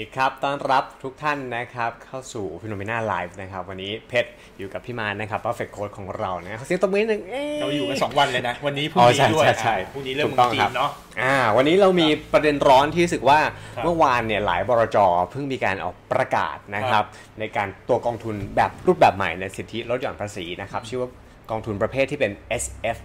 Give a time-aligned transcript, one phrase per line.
[0.00, 10.90] ดีครับ ต้อนรับทุกท่านนะครับ เข้าสู่ Phenomena Live นะครับ วันนี้เพชรอยู่กับพี่มานนะครับ Perfect Coach ของเรานะขอเสียงตบมือนิดนึงเอ้ยเราอยู่กันสองวันเลยนะ วันนี้พรุ่งอ๋อนี้ใช่ด้วยใช่ใช่อ่าพรุ่งนี้เรื่องถูเมืกต้อองงจีครับนเนาะ
[11.22, 13.38] อ่าวันนี้เรามีประเด็นร้อนที่รู้สึกว่า
[13.76, 14.98] ครับเมื่อวานเนี่ยหลายบรจ
[15.30, 17.04] เพิ่งมีการออกประกาศนะครับ
[17.40, 21.10] ในการตัวกองทุนแบบรูปแบบใหม่ในสิทธิลดหย่อนภาษีนะครับชื่อว่า
[21.50, 22.32] กองทุนประเภทที่เป็น
[22.62, 22.98] SF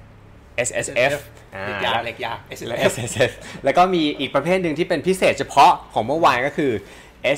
[0.68, 1.14] S S F
[1.56, 3.32] อ่าเล็กยากเล็กยาก S และ F S S F
[3.64, 6.72] แล้วก็มีอีกประเภทหนึ่งที่เป็นพิเศษเฉพาะของเมื่อวานก็คือ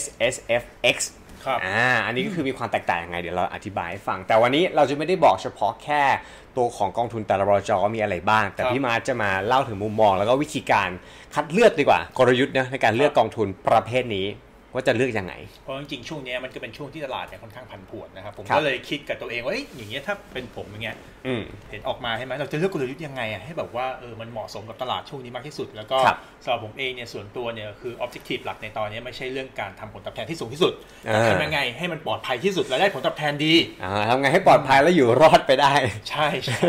[0.01, 0.03] S
[0.33, 0.63] S F
[0.95, 0.97] X
[1.45, 6.03] ครับอ่าอันนี้ก็คือมีความแตกต่างยังไง เดี๋ยวเราอธิบายให้ฟัง แต่วันนี้เราจะไม่ได้บอกเฉพาะแค่
[6.57, 10.89] ตัวของกองทุนแต่ละบรจว่ามีอะไรบ้าง แต่ครับพี่มาร์ทจะมาเล่าถึงมุมมอง แล้วก็วิธีการ
[11.35, 14.27] คัดเลือกดีกว่า กลยุทธ์นะในการเลือกกองทุนประเภทนี้
[14.73, 35.73] ว่าจะเลือกยังไง เพราะจริงๆช่วงเนี้ยมันก็เป็นช่วงที่ตลาดเนี่ยค่อนข้างผันผวนนะครับผมครับก็เลยคิดกับตัวเองว่าเอ้ยอย่างเงี้ยถ้าเป็นผมอย่างเงี้ยอืมเห็นออกมาใช่ไหมเราจะเลือกกลยุทธ์ยังไงอะให้แบบว่าเออมันเหมาะสมกับตลาดช่วงนี้มากที่สุด แล้วก็ครับสำหรับผมเองเนี่ยส่วนตัวเนี่ยคือ objective หลักในตอนนี้ไม่ใช่เรื่องการทำผลตอบแทนที่สูงที่สุดแต่อ่าทำยังไงให้มันปลอดภัยที่สุดและได้ผลตอบแทนดีอ่าทำไงให้ปลอดภัยแล้วอยู่รอดไปได้
[36.09, 36.59] ใช่ใช่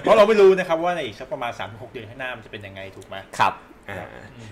[0.00, 3.69] เพราะเราไม่รู้นะครับว่าในอีกสักประมาณ3-6เดือนข้างหน้ามันจะเป็นยังไงถูกไหมครับอ่า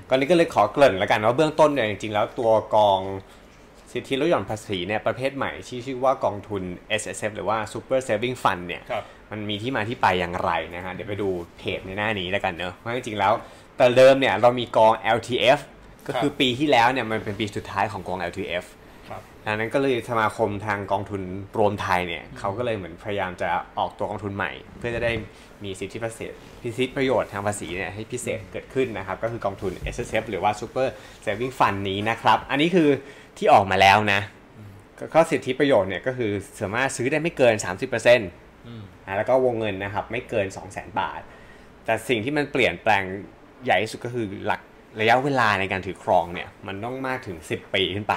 [0.08, 3.00] ก่อนนี้ก็เลยขอเกริ่นแล้วกันว่าเบื้องต้นเนี่ยจริงๆแล้วตัวกอง
[3.92, 6.62] สิทธิลดหย่อนภาษีเนี่ยประเภทใหม่ที่ชื่อว่ากองทุน
[7.00, 11.28] S S F หรือว่า Super Saving Fund เนี่ยครับมันมีที่มาที่ไปอย่างไรนะฮะเดี๋ยวไปดู
[11.58, 13.32] เพจในหน้านี้แล้วกันเนอะเพราะจริงๆแล้ว
[13.76, 15.58] แต่เดิมเนี่ยเรามีกอง LTF
[16.06, 18.74] ก็คือปีที่แล้วเนี่ยมันเป็นปีสุดท้ายของกอง LTF ครับ
[19.48, 21.22] ดังนั้นก็เลยสมาคมทางกองทุน
[21.58, 25.12] รวมไทยเนี่ยเขาก็เลยเหมือนพยายามจะออกตัวกองทุนใหม่ เพื่อจะได้
[25.64, 26.32] มีสิทธิพิเศษ
[26.62, 30.88] พิสิทธิประโยชน์ทางภาษีเนี่ยให้พิเศษเกิดขึ้นนะครับ ก็คือกองทุน S S F หรือว่า Super
[31.24, 32.88] Saving Fund นี้นะครับ อันนี้คือ
[33.38, 34.20] ที่ออกมาแล้วนะ
[34.98, 37.54] ก็ก็สิทธิประโยชน์เนี่ยก็คือสามารถซื้อได้ไม่เกิน
[37.86, 41.20] 30%นะแล้วก็วงเงินนะครับไม่เกิน 200,000 บาท
[41.84, 43.02] แต่สิ่งที่มันเปลี่ยนแปลง
[43.64, 44.60] ใหญ่ที่สุดก็คือหลัก
[45.00, 48.16] ระยะเวลาในการถือครองเนี่ยมันต้องมากถึง 10 ปีขึ้นไป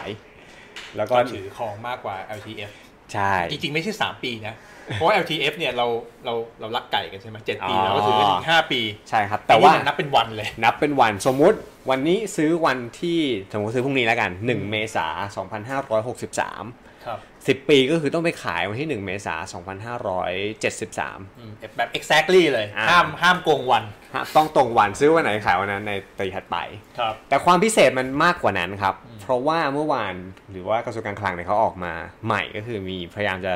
[0.97, 2.71] แล้วก็ก็ถือครองมากกว่า LTF
[3.13, 4.55] ใช่ จริงๆ ไม่ใช่ 3 ปีนะ
[4.95, 5.87] เพราะว่า LTF เนี่ยเรา
[6.25, 11.57] เราเราลักไก่กันใช่ไหมเจ็ดปีอ๋อเราก็ถือกันถึง5ปี ใช่ครับ แต่ว่าอันนี้มันนับเป็นวันเลย นับเป็นวันสมมุติ
[11.89, 13.19] วันนี้ซื้อวันที่
[13.53, 15.11] สมมติซื้อพรุ่งนี้แล้วกัน 1 เมษาย
[15.59, 19.39] น2563ครับ10ปีก็คือต้องไปขายวันที่1เมษาย
[19.75, 23.83] น2573อืมแบบ exactly เลยอ่าห้ามห้ามโกงวัน
[24.15, 26.57] ฮะต้องตรงวันซื้อวันไหนขายวันนั้นในปีถัดไป
[26.99, 30.13] ครับ แต่ความพิเศษมันมากกว่านั้นครับเพ ราะว่าเมื่อวาน
[30.51, 31.93] หรือว่ากระทรวงการคลังเนี่ยเขาออกมา
[32.25, 33.53] ใหม่ก็คือมีพยายามจะ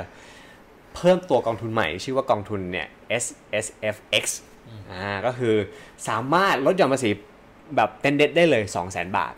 [0.96, 2.88] เพิ่มตัวกองทุนใหม่ชื่อว่ากองทุนเนี่ย
[3.24, 3.26] S
[3.66, 4.26] S F X
[4.92, 5.56] อ่าก็คือ
[6.10, 7.10] สามารถลดหย่อนภาษี
[7.76, 9.34] แบบเต็นเด็ดได้เลย 2 0 0 0 0 0บาท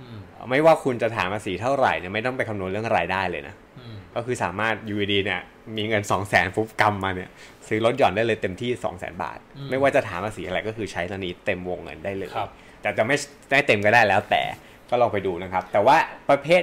[0.00, 0.18] อืม
[0.50, 5.40] ไม่ว่าคุณจะถามภาษีเท่าไหร่เนี่ยไม่ต้องไปคำนวณเรื่องรายได้เลยนะอืมก็คือสามารถอยูดีเนี่ย
[5.76, 7.30] มีเงิน 2 0 0 0 0 0ปุ๊บกำมาเนี่ย
[7.68, 9.38] ซื้อลดหย่อนได้เลยเต็มที่ 2 0 0 0 0 0บาท
[9.70, 12.50] ไม่ว่าจะถามภาษีอะไรก็คือใช้ตอนนี้เต็มวงเงินได้เลยครับ
[12.82, 13.16] แต่จะไม่
[13.50, 14.42] ได้เต็มก็ได้แล้วแต่
[14.90, 15.96] ก็ลองไปดูนะครับ แต่ว่า
[16.28, 16.62] ประเภท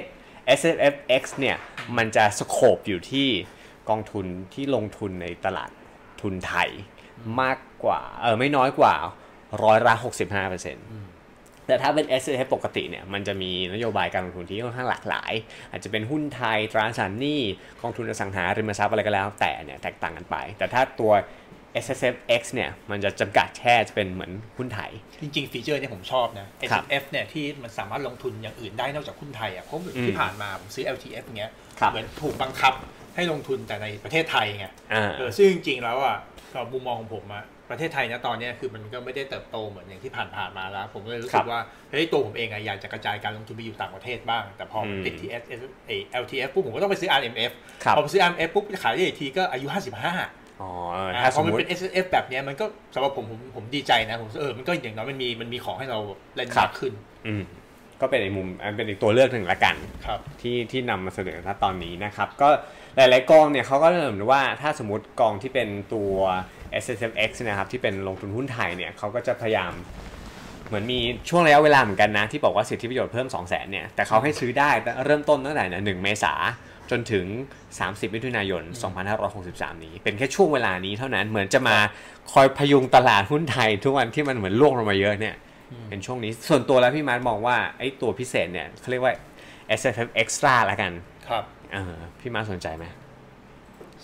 [0.60, 0.62] S
[0.92, 1.56] F X เนี่ย
[1.96, 3.28] มันจะสโคปอยู่ที่
[3.90, 5.70] กองทุนที่ลงทุนในตลาด
[6.20, 6.68] ทุนไทย
[7.40, 8.94] มากกว่าเออไม่น้อยกว่า
[9.64, 9.94] ร้อยละ
[10.24, 10.86] 65เปอร์เซ็นต์
[11.66, 15.32] แต่ถ้าเป็น S F ปกติเนี่ยมันจะมีนโยบายการลงทุนที่ค่อนข้างหลากหลาย
[15.70, 17.40] อาจจะเป็นหุ้นไทยตราสารหนี้
[17.82, 21.12] กองทุนอสังหาริมทรัพย์อะไรก็แล้ว แต่เนี่ยแตกต่างกันไป แต่ถ้าตัว
[21.84, 24.90] S S F X เนี่ยมันจะจำกัดแค่จะเป็นเหมือนหุ้นไทย
[25.20, 32.74] จริงๆฟีเจอร์เนี่ยผมชอบนะครั S บ F เนี่ยที่มันสามารถลงทุนอย่างอื่นได้นอกจากหุ้นไทยอะเพราะอืมที่ผ่านมาผมซื้อ LTF อย่างเงี้ยครับเหมือนถูกบังคับ
[33.14, 36.18] ให้ลงทุนแต่ในประเทศไทยไงอ่าเออซึ่งจริงๆแล้วอะ
[36.52, 45.92] ก็มุมมองของผมอะประเทศไทยนะตอนเนี้ยคือมันก็ไม่ได้เติบโตเหมือนอย่างที่ผ่านๆมาแล้ว ผมก็เลยรู้ครัสึบกว่าเฮ้ยตัวผมเองอะอยากจะกระจายการลงทุนไปอยู่ต่างประเทศบ้าง แต่พออมติดที่ S S เอ
[46.22, 47.52] LTF ปุ๊บผมก็ต้องไปซื้อ RMF
[47.84, 49.66] ครับพอไปซื้อ RMF ปุ๊บขายได้อีกทีก็อายุ
[50.06, 52.64] 55 อ๋อเอออ่าถ้าพสอมมันมติเป็น S S F แบบเนี้ยมันก็
[52.94, 55.98] สำหรับผมผมผมดีใจนะผมรู้สึกเออมันก็อย่างน้อยมันมีมันมีของให้เรา
[56.36, 56.92] เล่นครัมาบกขึ้น
[57.26, 57.42] อืม
[58.00, 59.76] ก็เป็นอีกมุมอันเป็นอีกตัวเลือกหนึ่งละกัน
[60.06, 62.48] ครับที่ที่นำมาเสนอณตอนนี้นะครับ ก็
[62.96, 66.12] หลายๆกองเนี่ยเขาก็เริ่มว่าถ้าสมมติกองที่เป็นตัว
[66.82, 69.72] S S F X นะครับที่เป็นลงทุนหุ้นไทยเนี่ยเขาก็จะพยายาม
[70.68, 70.98] เหมือนมี
[71.28, 76.32] ช่วงระยะเวลาเหมือนกันนะ ที่บอกว่าสิทธิประโยชน์เพิ่ม 2 0 0 0 0 0เนี่ยแต่เขาให้ซื้อได้แต่เริ่มต้นตั้งแต่เนี่ย1เมษา
[76.90, 77.26] จนถึง
[77.70, 78.62] 30 มิถุนายน
[79.22, 81.76] 2563 นี้ เป็นแค่ช่วงเวลานี้เท่านั้นเหมือนจะมา
[82.32, 85.36] คอยพยุงตลาดหุ้นไทย ทุกวันที่มันเหมือนร่วงลงมาเยอะเนี่ย
[85.88, 89.14] เป็นช่วงนี้ส่วนตัวแล้วพี่มาร์ทมองว่าไอ้ตัวพิเศษเนี่ยเขาเรียกว่า
[89.80, 90.92] S S F Extra ละกัน
[91.28, 92.84] ครับเออพี่มาร์ทสนใจไหม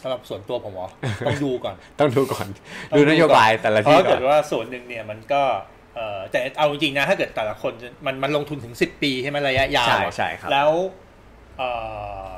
[0.00, 0.88] สำหรับส่วนตัวผมเหรอ
[1.26, 2.46] ต้องดูก่อน ต้องดูก่อน
[2.90, 5.42] ต้องดูนโยบายแต่ละเพที่ราะก่เกิอนดว่าส่วนหนึ่งเนี่ยมันก็
[5.94, 10.70] เอ่อแต่เอาจริงๆนะ ถ้าเกิดแต่ละคนจะมันมันลงทุนถึง 10 ปีใช่ไหมระยะยาวใช่อะใช่ครับแล้ว
[11.58, 11.70] เอ่
[12.22, 12.32] อ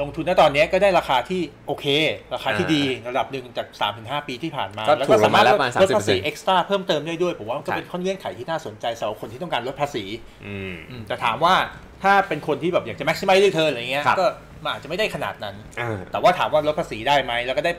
[0.00, 1.86] ลงทุนณตอนเนี้ยก็ได้ราคาที่โอเค
[2.34, 3.66] ราคาที่อ่าดีระดับหนึ่งจาก
[3.98, 10.04] 3-5 ปีที่ผ่านมาก็แล้วถูก็กลสางมารมาถแล้วลดประมาณลดภาษี30%เอ็กซ์ตร้าเพิ่มเติมได้ด้วยผมว่ามันก็ใช่เป็นข้อเงื่อนไขที่น่าสนใจสำหรับคนที่ต้องการลดภาษี
[10.46, 11.54] อืมอืมแต่ถามว่า
[12.02, 14.26] ถ้าเป็นคนที่แบบอยากจะ maximize return อะไรเงี้ยครับก็
[14.62, 17.72] มันอาจจะไม่ได้ขนาดนั้นอ่าแต่ว่าถามว่าลดภาษีได้ไหม แล้วก็ได้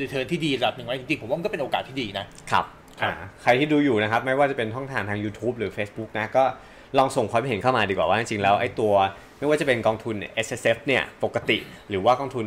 [0.00, 2.85] รีเทิร์นที่ดีระดับหนึ่งไหมจริงๆ ผมว่ามันก็เป็นโอกาสที่ดีนะครับอ่า
[3.42, 6.44] ใครที่ดูอยู่นะครับ ไม่ว่าจะเป็นช่องทางทาง YouTube หรือ Facebook นะก็
[6.98, 8.92] ลองส่งความเห็นเข้ามาดีกว่าว่าจริงๆแล้วไอ้ตัว
[9.38, 10.16] ไม่ว่าจะเป็นกองทุน
[10.46, 11.58] S S F เนี่ยปกติ
[11.88, 12.46] หรือว่ากองทุน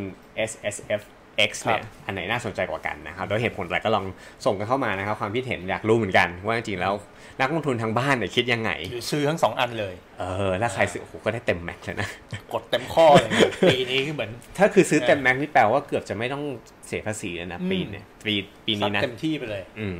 [0.49, 1.01] S S F
[1.49, 4.05] X เนี่ยอันไหนน่าสนใจกว่ากันนะครับแล้วเหตุผลอะไรก็ลอง
[4.45, 6.93] ส่งกันเข้ามานะครับ ความคิดเห็นอยากรู้เหมือนกัน ว่าจริงๆแล้ว
[7.41, 12.09] นักลงทุนทางบ้านเนี่ยคิดยังไงหรือซื้อทั้งสองอันเลยเออแล้วใครซื้อโอ้โหก็ได้เต็มแม็กซ์เลยนะ
[12.53, 13.31] กดเต็มข้อเลย
[13.71, 16.43] ปีนี้คือเหมือน ถ้าคือซื้อเต็ม max นี่แปลว่าเกือบจะไม่ต้อง
[16.87, 18.33] เสียภาษีแล้วนะอืมปีเนี่ยปี
[18.65, 19.97] ปีซันี้ดนะเต็มที่ไปเลย อืม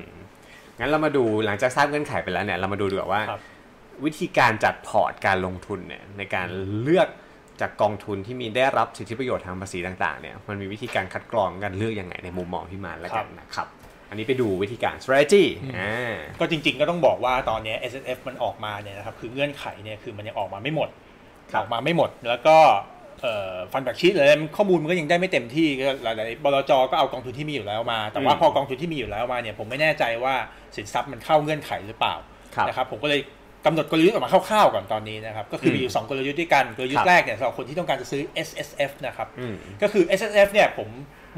[0.80, 3.42] งั้นเรามาดูหลังจากทราบเงื่อนไขไปแล้วเนี่ยเรามาดูดีกว่าว่าครับ
[4.06, 6.48] วิธีการจัดพอร์ตการลงทุนเนี่ยในการ
[6.82, 7.08] เลือก
[7.62, 13.68] จากกองทุนที่มีได้รับสิทธิประโยชน์ทางภาษีต่างๆเนี่ยมันมีวิธีการคัดกรองการเลือกยังไงในมุมมองพี่มาร์ทแล้วกันนะครับ
[14.10, 15.44] อันนี้ไปดูวิธีการ strategy
[15.78, 20.90] อ่าก็จริงๆก็ต้องบอกว่าตอนเนี้ย S S F มันออกมาเนี่ยนะครับคือเงื่อนไขเนี่ยคือมันยังออกมาไม่หมด
[21.52, 22.58] ครับออกมาไม่หมดแล้วก็
[23.72, 24.28] ฟันแบกชีตเลย
[24.58, 30.36] ข้อมูลมันก็ยังได้ไม่เต็มที่ก็หลายๆบลจก็เอากองทุนที่มีอยู่แล้วมา แต่ว่าพอกองทุนที่มีอยู่แล้วมาเนี่ยผมไม่แน่ใจว่า
[30.76, 32.16] สินทรัพย์มันเข้าเงื่อนไขหรือเปล่า
[32.56, 33.22] ครับนะครับผมก็เลย
[33.66, 40.90] กำหนดกลยุทธ์ออกมาคร่าวๆก่อนตอนนี้นะครับก็คือมีอยู่สองกลยุทธ์ด้วยกันกลยุทครัธ์บแรกเนี่ยสำหรับคนที่ต้องการจะซื้อ S S F นะครับอืมก็คือ S S F เนี่ยผม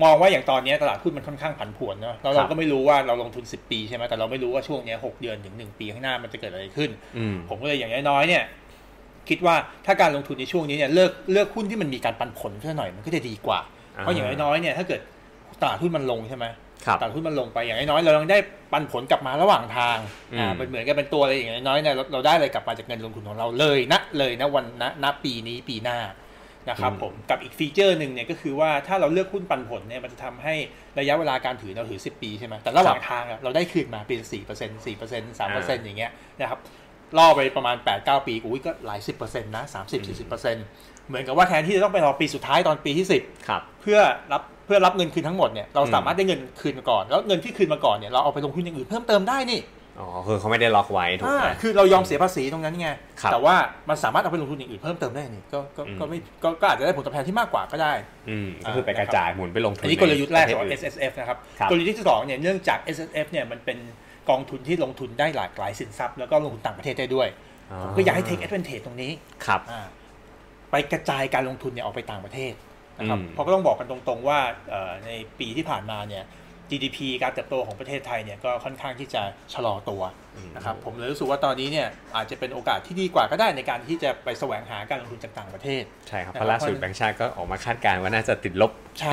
[0.04, 8.44] มองว่าอย่างตอนนี้ตลาดหุ้นมันค่อนข้างผันผวนเนาะแล้วคเรารับก็ไม่รู้ว่าเราลงทุน 10 ปีใช่ไหมแต่เราไม่รู้ว่าช่วงเนี้ย6เดือนถึง 1 ปีข้างหน้ามันจะเกิดอะไรขึ้นอืมผมก็เลยอย่างน้อยๆเนี่ย
[9.30, 13.60] คิดว่าถ้าการลงทุนในช่วงนี้เนี่ยเลือกเลือกหุ้นที่มันมีการปันผลเท่าหน่อยมันก็จะดีกว่า
[13.98, 15.02] อ่า เพราะอย่างน้อยๆเนี่ยถ้าเกิด
[15.62, 16.46] ตลาดหุ้นมันลงใช่ไหม
[16.86, 18.38] ครับตลาดหุ้นมันลงไปอย่างน้อยๆเรายังได้
[18.72, 19.98] ปันผลกลับมาระหว่างทาง
[20.34, 26.00] อืมอ่าเป็นเหมือนกันเป็นตัวอะไรอย่างน้อยๆเนี่ยเราเราได้อะไรกลับมาจากเงินลงทุนของเราเลยนะเลยนะวันนะณปีนี้ปีหน้า
[26.70, 30.56] นะครับผมกับอีก feature หนึ่งเนี่ยก็คือว่าถ้าเราเลือกหุ้นปันผลเนี่ยมันจะทำให้
[31.00, 36.60] ระยะเวลาการถือเราถือ 10 ปีใช่ไหมแต่ระหว่างทางอะเราได้คืนมาปีละสี่เปอร์เซ็นต์สี่เปอร์เซ็นต์สามเปอร์เซ็นต์อย่างเงี้ยนะครับ
[37.18, 40.66] ล่อไปประมาณ 8-9 ปีอุ้ยก็หลายสิบเปอร์เซ็นต์นะสามสิบสี่สิบเปอร์เซ็นต์
[41.08, 44.00] เหมือนกับว่าแทนที่จะต้องไปรอปีสุดท้ายตอนปีที่สิบครับเพื่อ
[44.32, 49.62] รับเพื่อรับเงินคืนทั้งหมดเนี่ยเราอืมสามารถได้เงินคืนมาก่อน แล้วเงินที่คืนมาก่อนเนี่ยเราเอาไปลงทุนอย่างอื่นเพิ่มเติมได้นี่
[50.00, 52.90] อ๋อคือเขาไม่ได้ล็อกไว้ถูกไหมอ่าคือเรายอมเสียภาษีตรงนั้นไง
[53.22, 53.56] ครับแต่ว่า
[53.90, 57.94] มันสามารถเอาไปลงทุนอย่างอื่นเพิ่มเติมได้นี่ก็ก็อืมก็ไม่ก็ก็อาจจะได้ผลตอบแทนที่มากกว่าก็ได้
[58.30, 63.78] อืมก็คือไปกระจายหมุนไปลงทุนอันนี้กลยุทธ์แรกของในประเทศ S S F นะครับครับกลยุทธ์ที่สองเนี่ยเนื่องจาก S S F เนี่ยมันเป็น
[64.32, 67.28] กองทุนที่ลงทุนได้หลากหลายสินทรัพย์แล้วก็ลงทุนต่างประเทศได้ด้วย
[67.84, 69.12] ผมก็อยากให้ take advantage ตรงนี้
[69.46, 69.82] ครับอ่า
[70.72, 72.54] ไปกระจายการลงทุนเนี่ยออกไปต่างประเทศ
[72.98, 74.40] นะครับอืมเพราะก็ต้องบอกกันตรงๆว่า
[74.70, 76.24] เอ่อในปีที่ผ่านมาเนี่ย
[76.70, 79.22] GDP การเติบโตของประเทศไทยเนี่ยก็ค่อนข้างที่จะ
[79.54, 80.02] ชะลอตัว
[80.56, 89.12] นะครับผมเลยรู้สึกว่าตอนนี้เนี่ยอาจจะเป็นโอกาสที่ดีกว่าก็ได้ในการที่จะไปแสวงหาการลงทุนจากต่างประเทศ ใช่ครับนะครับเพราะล่าสุดแบงก์ชาติก็ออกมาคาดการณ์ว่าน่าจะติดลบใช่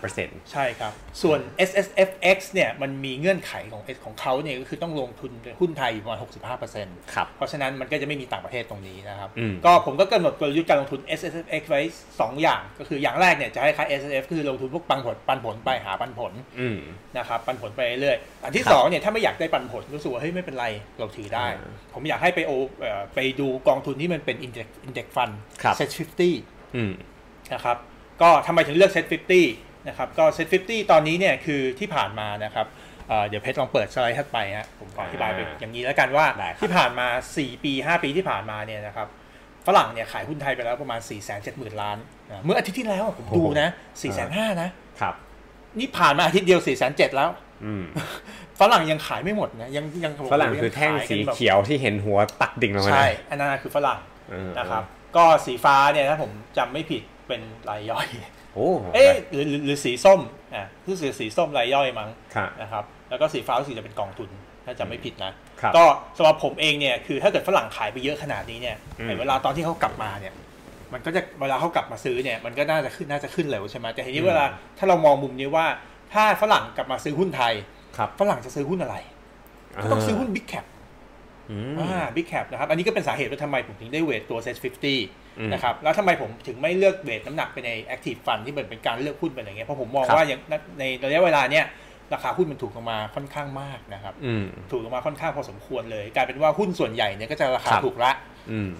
[0.00, 1.38] 5.3%ใช่ครับ ส่วน
[1.68, 6.18] S S F X เนี่ยมันมีเงื่อนไขของ S ของเขาเนี่ยก็คือต้องลงทุนในหุ้นไทยอยู่ประมาณ
[6.66, 11.80] 65%ครับเพราะฉะนั้นมันก็จะไม่มีต่างประเทศตรงนี้นะครับอืมก็ผมก็กำหนดกลยุทธ์การลงทุน S S F X ไว้
[12.10, 16.78] 2 อย่าง ก็คืออย่างแรกเนี่ยจะให้คล้าย S S F คือลงทุนพวกปันผลปันผลไปหาปันผลอืม
[17.18, 20.66] นะครับปันผลไปเรื่อยๆอันที่ครับสองเนี่ยถ้าไม่อยากได้ปันผลรู้สึกว่าเฮ้ยไม่เป็นไร
[20.98, 25.32] เราถือได้อ่าผมอยากให้ไปโอเอ่อไปดูกองทุนที่มันเป็น index index fund
[25.62, 25.90] ครับ set
[26.32, 26.92] 50อืม
[27.52, 27.76] นะครับ
[28.22, 29.06] ก็ทำไมถึงเลือก set
[29.46, 32.66] 50นะครับก็ set 50ตอนนี้เนี่ยคือที่ผ่านมานะครับ
[33.08, 37.06] เอ่อเดี๋ยวเพชรลองเปิดสไลด์ถัดไปฮะผมขออธิบายไปอ่าอย่างนี้แล้วกันว่าได้ครับที่ผ่านมา
[37.36, 39.08] 4 ปี 5 ปีที่ผ่านมาเนี่ยนะครับ
[39.66, 41.98] ฝรั่งเนี่ยขายหุ้นไทยไปแล้วประมาณ 4 7 0 0 0 0 ล้าน
[42.30, 45.14] นะเมื่ออาทิตย์ที่แล้วผมดูนะ 4 5 0 0 0นะครับ
[45.78, 47.49] นี่ผ่านมาอาทิตย์เดียว 4 7 0 0 0แล้วอืม
[48.60, 53.98] ฝรั่งยังขายไม่หมดนะยังยังฝรั่งคือแท่งสีเขียวที่เห็นหัวตักดิ่งลงมาใช่นะอันนั้นคือฝรั่ง
[54.30, 54.82] เออนะครับ
[55.16, 57.40] ก็สีฟ้าเนี่ยถ้าผมจำไม่ผิดเป็น
[57.70, 58.06] รายย่อย
[58.54, 60.20] โอ้เอ๊ะหรือหรือหรือสีส้ม
[60.54, 64.30] อะคือสีสีส้มรายย่อยมั้งครับนะครับ แล้วก็สีฟ้ารู้สึกจะเป็นกองทุน
[64.64, 65.84] ถ้าจำไม่ผิดนะครับก็
[66.16, 70.34] สำหรับผมเองเนี่ยคือถ้าเกิดฝรั่งขายไปเยอะขนาดนี้เนี่ยอืมไอ้เวลาตอนที่เขากลับมาเนี่ย
[70.92, 74.44] มันก็จะเวลาเขากลับมาซื้อเนี่ยมันก็น่าจะขึ้นน่าจะขึ้นเร็วใช่ไหมแต่ทีนี้เวลา
[74.78, 75.66] ถ้าเรามองมุมนี้ว่า
[76.12, 77.52] ถ้าฝรั่งกลับมาซื้อหุ้นไทย
[77.96, 78.96] ครับฝรั่งจะซื้อหุ้นอะไร
[79.82, 80.66] ก็ต้องซื้อหุ้น big cap
[81.50, 84.56] อืมอ่า big cap นะครับ อันนี้ก็เป็นสาเหตุว่าทำไมผมถึงได้ weight ตัวเซ็ต
[85.40, 90.40] อืม50นะครับ แล้วทำไมผมถึงไม่เลือก weight น้ำหนักไปใน Active Fund ที่มันเป็นการเลือกหุ้นเป็นอย่างเงี้ย เพราะผมมองครับว่าอย่าง
[90.78, 91.66] ในระยะเวลาเนี้ย
[92.14, 98.12] ราคาหุ้นมันถูกลงมาค่อนข้างมากนะครับอืมถูกลงมาค่อนข้างพอสมควรเลย กลายเป็นว่าหุ้นส่วนใหญ่เนี่ยก็จะราคาครับถูกละ
[98.52, 98.70] อืม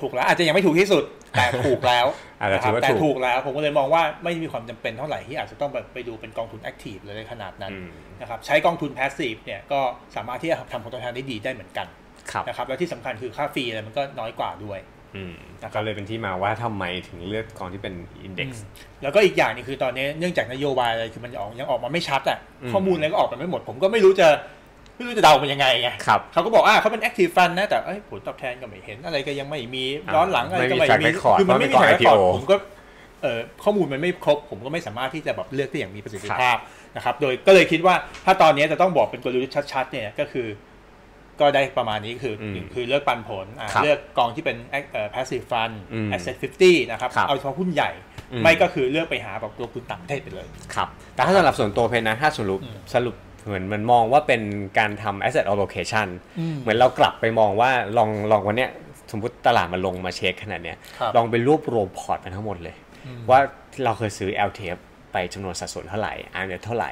[0.00, 1.04] ถูกละอาจจะยังไม่ถูกที่สุด
[1.36, 2.06] แต่ถูกแล้ว
[2.40, 7.88] อาจจะนะครับถือว่าแต่ถูกถูกแล้วผมก็เลยมองว่าไม่มีความจำเป็นเท่าไหร่ที่อาจจะต้องแบบไปดูเป็นกองทุน active เลยขนาดนั้นอืม
[8.20, 9.80] นะครับใช้กองทุนพาสซีฟเนี่ยก็
[10.16, 11.86] สามารถที่จะทำผลตอบแทนได้ดีได้เหมือนกัน
[12.32, 14.78] ครับนะครับแล้วที่สำคัญคือค่าฟรีอะไรมันก็น้อยกว่าด้วย
[15.16, 18.64] อืมนะครับก็เลยเป็นที่มาว่าทำไมถึงเลือกกองที่เป็นอินเด็กซ์
[19.02, 24.28] แล้วก็อีกอย่างหนึงคือตอนนี้เนื่องจากนโยบายอะไรคือมันออกยังออกมาไม่ชัดอะอืมข้อมูลอะไรก็ออกมาไม่หมด ผมก็ไม่รู้จะ
[24.96, 32.56] ไม่รู้จะเดามันยังไงไงครับเขาก็บอกอ่าเขาเป็น active fund นะแต่เอ้ยผลตอบแทนก็ไม่เห็นอะไรก็ยังไม่มีอ่าย้อนหลังอะไรก็ไม่ไม่มีมี track record คือมันไม่มีเพราะ track เป็นกอง record IPO ผมก็
[33.22, 36.56] เอ่อข้อมูลมันไม่ครบ ผมก็ไม่สามารถที่จะแบบเลือกได้อย่างมีประสิทธิภาพ
[36.96, 40.48] นะครับ โดยก็เลยคิดว่าถ้าตอนนี้จะต้องบอกเป็นกลยุทธ์ชัดๆ เนี่ยก็คือ
[41.40, 44.56] ก็ได้ประมาณนี้คืออมหนึ่งคือเลือกปันผลอ่าครับเลือกกองที่เป็น
[44.92, 47.90] เอ่อ passive fund อืม asset 50 นะครับครับ เอาเฉพาะหุ้นใหญ่
[48.32, 54.42] อืมไม่ก็คือเลือกไปหาแบบลงทุนต่างประเทศไปเลยครับแต่ถ้าสำหรับส่วนตัวเพนนะถ้าสรุปอืมสรุป เหมือนมันมองว่าเป็น
[54.78, 58.70] การทำ asset allocation อืมเหมือนเรากลับไปมองว่าลองลองวันเนี้ย
[59.10, 62.76] สมมติตลาดมันลงมาเช็คขนาดเนี้ยครับลองไปรวบรวมพอร์ตมันทั้งหมดเลย
[63.06, 63.38] อืมว่า
[63.84, 64.78] เราเคยซื้อ LTF
[65.12, 66.90] ไปจำนวนสัดส่วนเท่าไหร่ RMF เท่าไหร่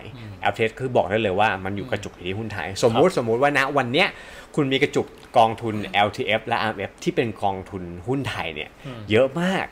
[0.50, 4.08] LTF คือบอกได้เลยว่ามันอยู่กระจุกอยู่ที่หุ้นไทย สมมุติสมมุติว่าณวันเนี้ย
[4.54, 5.06] คุณมีกระจุก
[5.38, 5.74] กองทุน
[6.06, 9.66] LTF และ RMF ที่เป็นกองทุนหุ้นไทยเนี่ยอืมเยอะมาก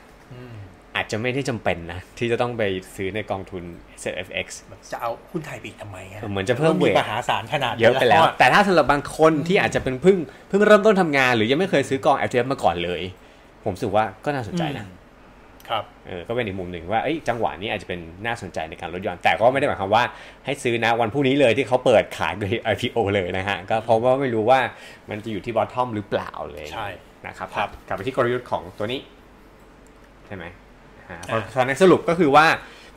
[0.93, 2.63] อืมอาจจะไม่ได้จำเป็นนะ ที่จะต้องไป
[2.95, 3.63] ซื้อในกองทุน
[4.03, 4.47] SFX
[4.91, 10.17] จะเอาหุ้นไทยไปอีกทำไมอะเหมือนจะเพิ่มมีเวทมหาศาลขนาดนี้เยอะไปแล้วอะแต่ถ้าสำหรับบางคนที่อาจจะเป็นเพิ่ง
[10.49, 13.01] เพิ่งเริ่มต้นทำงาน หรือยังไม่เคยซื้อกอง LTF มาก่อนเลย
[13.63, 14.85] ผมรู้สึกว่าก็น่าสนใจนะ
[15.69, 20.03] ครับเออก็เป็นอีกมุมหนึ่งว่าเอ้ยจังหวะนี้อาจจะเป็นน่าสนใจในการลดหย่อน แต่ก็ไม่ได้หมายความว่า
[20.45, 22.33] ให้ซื้อนะวันพรุ่งนี้เลยที่เขาเปิดขาย
[22.73, 24.59] IPO เลยนะฮะก็เพราะว่าไม่รู้ว่า
[25.09, 26.87] มันจะอยู่ที่บอททอมหรือเปล่าเลยใช่
[27.27, 28.99] นะครับครับกลับไปที่กลยุทธ์ของตัวนี้
[30.27, 30.62] ใช่ไหมอ่าอ่า
[31.25, 32.45] เพราะฉะนั้นสรุปก็คือว่า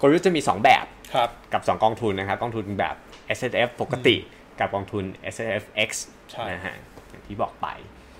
[0.00, 2.94] กลยุทธ์จะมี 2 แบบครับกับ 2 กองทุนนะครับกองทุนแบบ
[3.38, 4.16] S F ปกติ
[4.58, 5.04] กับกองทุน
[5.34, 5.90] S F X
[6.30, 6.76] ใช่นะฮะ
[7.08, 7.66] อย่างที่บอกไป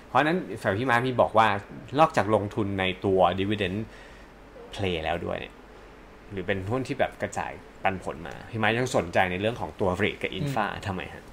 [0.07, 1.47] เพราะฉะนั้นฝ่ายพี่มาร์คพี่บอกว่า
[1.99, 3.77] นอกจากลงทุนในตัว dividend
[4.73, 5.53] play แล้วด้วยเนี่ย
[6.31, 7.51] หรือเป็นหุ้นที่แบบกระจาย
[7.83, 11.23] ปันผลมา พี่มาร์คยังสนใจในเรื่องของตัว REIT กับ Infa ทำไมฮะ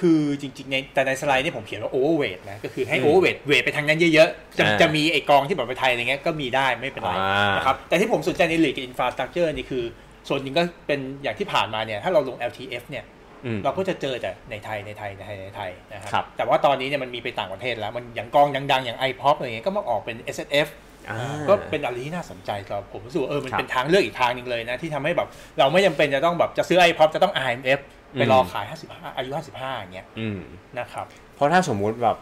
[0.00, 9.84] คือจริงๆในแต่ในสไลด์นี่ผมเขียนว่า overweight นะก็คือให้อืม overweight เวทไปทางนั้นเยอะๆ จะอ่าจะมีไอกองที่แบบไปไทยอะไรเงี้ยก็มีได้ไม่เป็นไรอ่านนะครับแต่ที่ผมสนใจใน lead กับ infrastructure นี่คือ
[10.28, 13.04] ส่วนหนึ่งก็เป็นอย่างที่ผ่านมาเนี่ยถ้าเราลง LTF เนี่ย
[13.44, 20.68] อืมเราก็จะเจอแต่ในไทยในไทยในไทยในไทยนะคครัรับแต่ว่าตอนนี้เนี่ยมันมีไปต่างประเทศแล้วมันอย่างกองดังๆอย่าง iPop อะไรเงี้ยก็มาออกเป็น S F
[21.10, 25.28] อ่า ก็เป็นอะไรที่น่าสนใจสำหรับผมรู้สึกว่าเออมันครับเป็นทางเลือกอีกทางหนึ่งเลยนะ ที่ทำให้แบบ
[25.58, 27.80] เราไม่จำเป็นจะต้องแบบจะซื้อ iPop จะต้อง IMF
[28.12, 30.38] ไปรอขาย55อายุ55อย่างเงี้ยอืม
[30.78, 32.16] นะครับ เพราะถ้าสมมุติแบบ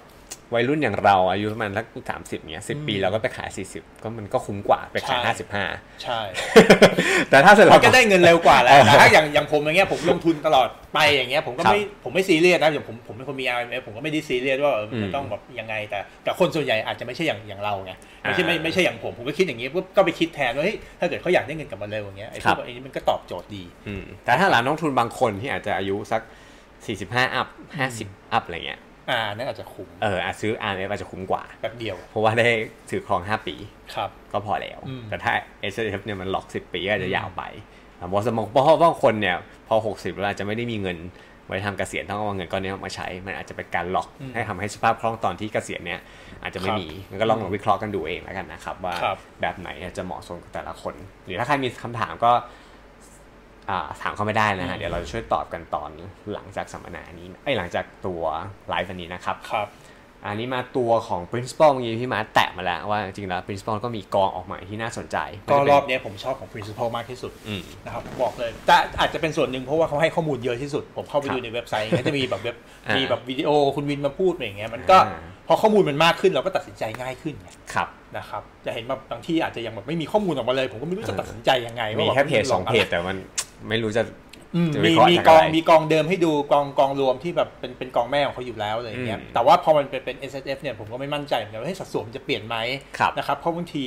[0.54, 5.64] วัยรุ่นอย่างเราอายุประมาณสักสามสิบเนี้ยสิบอืมปีเราก็ไปขายสี่สิบก็มันก็คุ้มกว่าไปขายใช่ห้าสิบห้า
[6.02, 6.20] ใช่
[7.30, 17.92] แต่ถ้าสำหรัมับนก็ได้เงินเร็วกว่าแหล้วแต่ถ้าอย่างอย่างผมอย่างเงี้ยผมลงทุนตลอดไปอย่างเงี้ยผมก็ครับไม่ผมไม่ซีเรียสนะอย่างผมผมเป็นคนมี IMF ผมก็ไม่ได้ซีเรียสว่าเออมันอืจะมต้องแบบยังไง แต่แต่คนส่วนใหญ่อาจจะไม่ใช่อย่างอย่างเราไง
[18.23, 26.23] ไม่ใช่อ่าไม่ไม่ใช่อย่างผมผมก็คิดอย่างงี้ปุ๊บก็ไปคิดแทนว่าเฮ้ยถ้าเกิดเขาอยากได้เงินกลับมาเร็วอย่างเงี้ยไอ้พครัวบกไอ้นี้มันก็ตอบโจทย์ดีอืมแต่ถ้าหลานน้องทุนบางคนที่อาจจะอายุสัก
[26.78, 27.49] 45อัพ
[27.90, 28.80] 50อัพอะไรเงี้ย
[29.11, 32.49] อ่านั่นอาจจะคุ้มเอออาจซื้อ RF อาจจะคุ้มกว่าแบบเดียว เพราะว่าได้
[32.91, 33.55] ถือครอง 5 ปี
[33.95, 35.33] ครับก็พอแล้วอืมแต่ถ้า
[35.73, 37.43] S F เนี่ยมันล็อก 10 ปีก็อาจจะยาวไป
[37.99, 39.37] แต่บอสมองเพราะว่าบางคนเนี่ย
[39.69, 40.99] พอ 60แล้วอาจจะไม่ได้มีเงิน
[41.47, 46.00] ไว้ทำเกษียณต้องเอาเงินก้อนนี้มาใช้ มันอาจจะเป็นการล็อกให้ทำให้สภาพคล่องตอนที่เกษียณเนี่ย
[46.43, 52.43] อาจจะไม่มีมันก็ลองลองวิเคราะห์กันดูเองแล้วกันนะครับ ว่าครับแบบไหนจะเหมาะสมกับแต่ละคน หรือถ้าใครมีคำถามก็อ่า
[54.02, 55.90] ถามเข้าไม่ได้นะฮะ เดี๋ยวเราจะช่วยตอบกันตอน
[56.32, 58.22] หลังจากสัมมนานี้ไอ้ยหลังจากตัว
[58.68, 59.68] ไลฟ์วันนี้นะครับครับ
[60.25, 65.16] อันนี้มาตัวของ principal เมื่อกี้พี่มาแตะมาแล้วว่าจริงๆแล้ว principal ก็มีกองออกมาที่น่าสนใจ
[65.50, 72.56] ก็รอบเนี้ยผมชอบของ principal มากที่สุดอืมนะครับผมบอกเลยแต่อาจจะเป็นส่วนหนึ่งเพราะว่าเขาให้ข้อมูลเยอะที่สุด ผมเข้าไปครับดูในเว็บไซต์ก็จะมีแบบเว็บ
[72.87, 83.16] อ่ามีมีแบบวิดีโอคุณวินมาพูดอย่างเงี้ยมันก็อ่าพอข้อมูลมันมากขึ้นเราก็ตัดสินใจง่ายขึ้นไงครับนะครับจะเห็นแบบบางที่อาจจะยังแบบไม่มีข้อมูลออกมาเลย ผมก็ไม่รู้จะตัดสินใจยังไงมีว่าแค่เพจบบสองเพจแต่มัน
[83.69, 84.03] ไม่รู้จะ
[84.55, 92.57] อืมจะวิมีเคราะห์มีจากกองอะไรมีกองเดิมให้ดูกองกองรวมที่แบบเป็นเป็นกองแม่ของเขาอยู่แล้วอะไรอย่างเงี้ยอืมแต่ว่าพอมันเป็นเป็น S S F เนี่ยผมก็ไม่มั่นใจเหมือนกันว่าให้สัดส่วนมันจะเปลี่ยนไหม
[92.99, 93.85] ครับนะครับเพราะบางที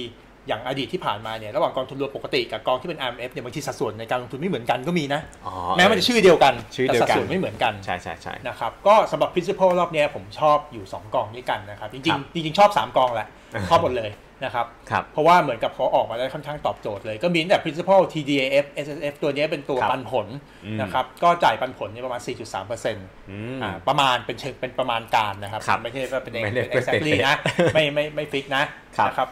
[0.48, 13.28] อย่างอดีตที่ผ่านมาเนี่ยระหว่างกองทุนรวมปกติกับกองที่เป็น R M F เนี่ยบางทีสัดส่วนในการลงทุนไม่เหมือนกันก็มีนะอ๋อแม้มันจะชื่อเดียวกันชื่อแต่เดียวสัดกันส่วนไม่เหมือนกันใช่ใช่ใช่นะครับก็สำหรับ principal รอบเนี้ยผมชอบอยู่ 2 กองด้วยกันนะครับจคริรังบๆจริงๆชอบ 3 กองแหละ
[13.70, 14.10] ชอบหมดเลย
[14.44, 20.28] นะครับครับเพราะว่าเหมือนกับเขาออกมาได้ค่อนข้างตอบโจทย์เลย ก็มีตั้งแต่ principal TDAF SSF ตัวเนี้ยเป็นตัวครับปันผล
[20.66, 22.96] อืมนะครับก็จ่ายปันผลเนี่ยประมาณ 4.3%อ
[23.30, 27.36] อืม่าประมาณเป็นเชิงเป็นประมาณการนะครับครับไม่ใช่ว่าเป็นไม่ได้เป็น exactly นะ
[27.74, 28.64] ไม่ไม่ไม่ฟิกนะ
[28.98, 29.30] ครับนะครับ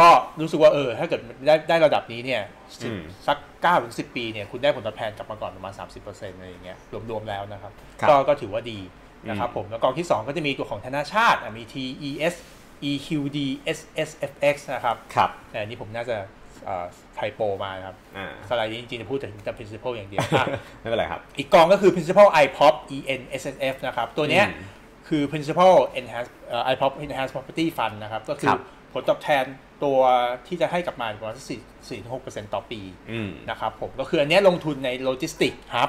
[0.00, 0.08] ก็
[0.40, 2.42] รู้สึกว่าเออถ้าเกิดได้ได้ระดับนี้เนี่ย
[2.82, 6.76] สิบอืมสัก9ถึง10ปีเนี่ยคุณได้ผลตอบแทนกลับมาก่อนประมาณ 30%อะไรอย่างเงี้ย
[7.10, 8.78] รวมๆแล้วนะครับครับก็ก็ถือว่าดี
[9.28, 12.34] นะครับอืมผมแล้วกองที่ 2 ก็จะมีตัวของธนาชาติอะมี TES
[12.90, 13.38] EQD
[13.78, 16.16] SSFX นะครับครับแต่อันนี้ผมน่าจะ
[17.14, 20.46] ไทโปมานะครับอ่าสไลด์นี้จริงๆจะพูดถึงแต่ principal อย่างเดียวอะ
[20.80, 24.68] ไม่เป็นไรครับ อีกกองก็คือ principal iPop ENSSF นะครับ ตัวเนี้ยอืม
[25.08, 28.60] คือ principal enhance เอ่อ iPop enhance property fund นะครับ ก็คืคอรับ
[28.92, 29.44] ผลตอบแทน
[29.84, 29.98] ตัว
[30.46, 35.88] ที่จะให้กลับมาประมาณสี่สี่ถึงหกเปอร์เซ็นต์ต่อปีอืมนะครับผมก็คืออันเนี้ยลงทุนในโลจิสติกครับ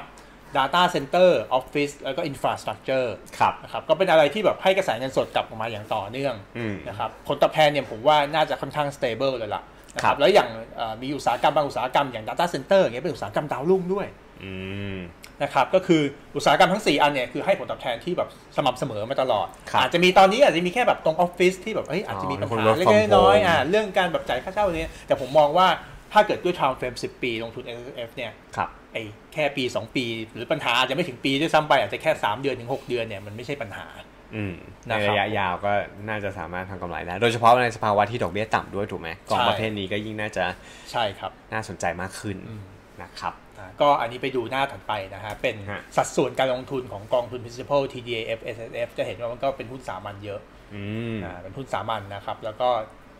[0.58, 3.08] Data Center Office แล้วก็ Infrastructure
[3.38, 9.62] ครับนะครับก็เป็นอะไรที่แบบให้กระแสเงินสดกลับออกมาอย่างต่อเนื่องอืมนะครับผลตอบแทนเนี่ยผมว่าน่าจะค่อนข้าง stable เลยล่ะ
[9.94, 14.06] นะคครัรับบแล้วอย่างเอ่อมีอุตสาหกรรมบางอุตสาหกรรมอย่าง Data Center อย่างเงี้ยเป็นอุตสาหกรรมดาวรุ่งด้วย
[14.42, 14.52] อื
[14.96, 14.98] ม
[15.42, 16.02] นะครับก็คือ
[16.36, 25.66] อุตสาหกรรมทั้ง 4 อันเนี่ยคือให้ผลตอบแทนที่แบบสม่ำเสมอมาตลอดครับอาจจะมีตอนนี้อาจจะมีแค่แบบตรงออฟฟิศที่แบบเอ้ยอาจจะมีปัญคนหา work เล็ from กๆน้อย home ๆอ่าเรื่องการแบบจ่ายค่าเช่าเนี่ยแต่ผมมองว่า
[26.14, 27.78] ถ้าเกิดด้วย time frame 10 ปีลงทุน S
[28.08, 29.02] F เนี่ยครับไอ้
[29.32, 30.04] แค่ปี 2 ปี
[30.34, 33.86] หรือปัญหาอาจจะไม่ถึงปีด้วยซ้ำไปอาจจะแค่ 3 เดือนถึง 6 เดือนเนี่ยมันไม่ใช่ปัญหา
[34.34, 34.54] อืม
[34.86, 35.72] ในนะครับระยะยาวก็
[36.08, 40.44] น่าจะสามารถทำกำไรได้ โดยเฉพาะในสภาวะที่ดอกเบี้ยต่ำด้วยถูกไหมกองใช่ประเภทนี้ก็ยิ่งน่าจะ
[40.92, 42.62] ใช่ครับน่าสนใจมากขึ้นอืม
[43.02, 50.40] นะครับอ่าก็อันนี้ไปดูหน้าถัดไปนะฮะ เป็นฮะสัดส่วนการลงทุนของกองทุน principal TDAF SSF จะเห็นว่ามันก็เป็นหุ้นสามัญเยอะ
[50.74, 50.82] อื
[51.14, 52.68] มอ่าเป็นหุ้นสามัญนะครับ แล้วก็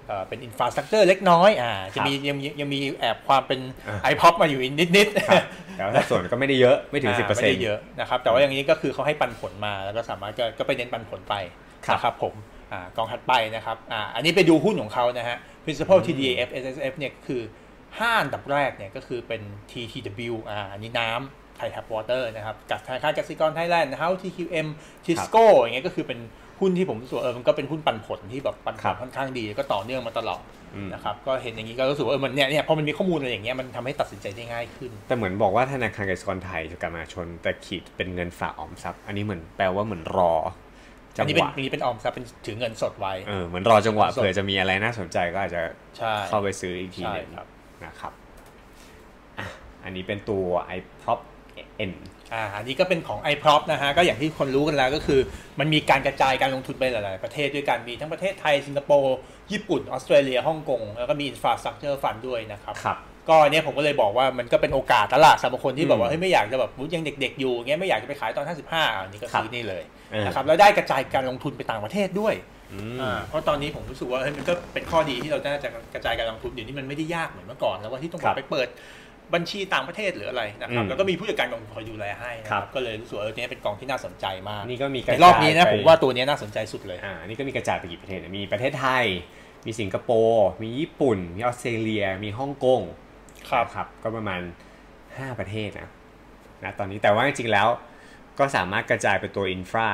[0.08, 5.42] เอ่อเป็นอินฟราสตรักเจอร์เล็กน้อยอ่าจะมียังมียังมีแอบความเป็นอ่า iPop มาอยู่นิดนิดๆครับ
[5.76, 11.34] แต่ว่าสัดส่วนก็ไม่ได้เยอะไม่ถึงอ่าสิบเปอร์ไม่เซ็นได้ต์เยอะนะครับแต่ว่าอย่างนี้ก็คือเขาให้ปันผลมาแล้วก็สามารถก็ก็ไปเน้นปันผลไป
[11.86, 12.34] ครับนะครับผม
[12.72, 17.42] อ่ากองถัดไปนะครับอ่าอันนี้ไปดูหุ้นของเขานะฮะ principal TDAF SSF เนี่ยคือ
[17.98, 24.66] ห้าอันดับแรกเนี่ยก็คือเป็น TTW อ่าอันนี้น้ำ Thai Tap Water นะครับกับธนาคารกสิกรไทยแลนด์นะครับ TQM
[25.06, 26.18] Tisco อย่างเงี้ยก็คือเป็น
[26.64, 30.40] หุ้นที่ผมรู้สึกว่าเออมันก็เป็นหุ้นปันผลที่แบบปันผลครับค่อนข้างดีแล้วก็ต่อเนื่องมาตลอด
[30.74, 40.34] อืมนะครับก็เห็นอย่างนี้ก็รู้สึกว่าเออมันเนี่ยเนี่ยพอมันมีข้อมูลอะไรอย่างเงี้ยมันทำให้ตัดสินใจได้ง่ายขึ้น แต่เหมือนบอกว่าธนาคารกสิกรไทยจะกลับมาชน แต่ขีดเป็นเงินฝากออมทรัพย์ อันนี้เหมือนแปลว่าเหมือนรอ
[41.16, 45.62] จัอังนนี้หเป็นวะอันนี้เป็นออมทรัพย์เป็นถือเงินสดไว้เออเหมือนรอจังหวะสดเผื่อจะมีอะไรน่าสนใจก็อาจจะ
[45.98, 47.46] ใช่เข้าไปซื้ออีกทีใช่หนึงครับ
[47.84, 48.12] นะครับ
[49.38, 49.46] อะ
[49.84, 50.44] อันนี้เป็นตัว
[50.78, 51.20] iProp
[51.90, 51.92] N
[52.32, 55.20] อ่าอันนี้ก็เป็นของ iProp นะฮะก็อย่างที่คนรู้กันแล้วก็คือ
[55.60, 59.16] มันมีการกระจายการลงทุนไปหลาย ๆ ประเทศด้วยกันมีทั้งประเทศไทยสิงคโปร์
[59.52, 72.34] ญี่ปุ่นออสเตรเลียฮ่องกงแล้วก็มี Infrastructure Fund ด้วยนะครับครับก็อันเนี้ยผมก็เลยบอกว่ามันก็เป็นโอกาสแล้วล่ะสำหรับคนที่แบบว่าอืมเฮ้ยไม่อยากจะแบบยังเด็ก ๆ อยู่เงี้ยไม่อยากจะไปขายตอน 55อันนี้ก็ครับซื้อนี่เลยเออนะครับแล้วได้กระจายการลงทุนไปต่างประเทศด้วย
[72.72, 78.68] อืมอ่าเพราะตอนนี้ผมรู้สึกว่าเฮ้ยมันก็เป็นข้อดีที่เราน่าจะกระจายการลงทุนเดี๋ยวนี้มันไม่ได้ยากเหมือนเมื่อก่อนแล้วว่าที่ต้องครับไปเปิด
[79.34, 89.04] บัญชีต่างประเทศหรืออะไรนะครับอืมแล้วก็มีผู้จัดการกองทุนคอยดูแลให้นะคครัรับบก็เลยรู้สึกว่าเออเนี่ยเป็นกองที่น่าสนใจมากนี่ก็มีกในระจายรอบนี้นะไปผมว่าตัวเนี้ยน่าสนใจสุดเลยอ่านี่ก็มีกระจายไปกี่ประเทศเนี่ยมีประเทศไทย
[89.66, 92.80] มีสิงคโปร์มีญี่ปุ่น มีออสเตรเลีย มีฮ่องกง
[93.50, 94.40] ครับนะครับก็ประมาณ
[94.90, 95.88] 5 ประเทศนะ
[96.64, 97.68] นะตอนนี้แต่ว่าจริงๆแล้ว
[98.38, 99.90] ก็สามารถกระจายไปตัว infra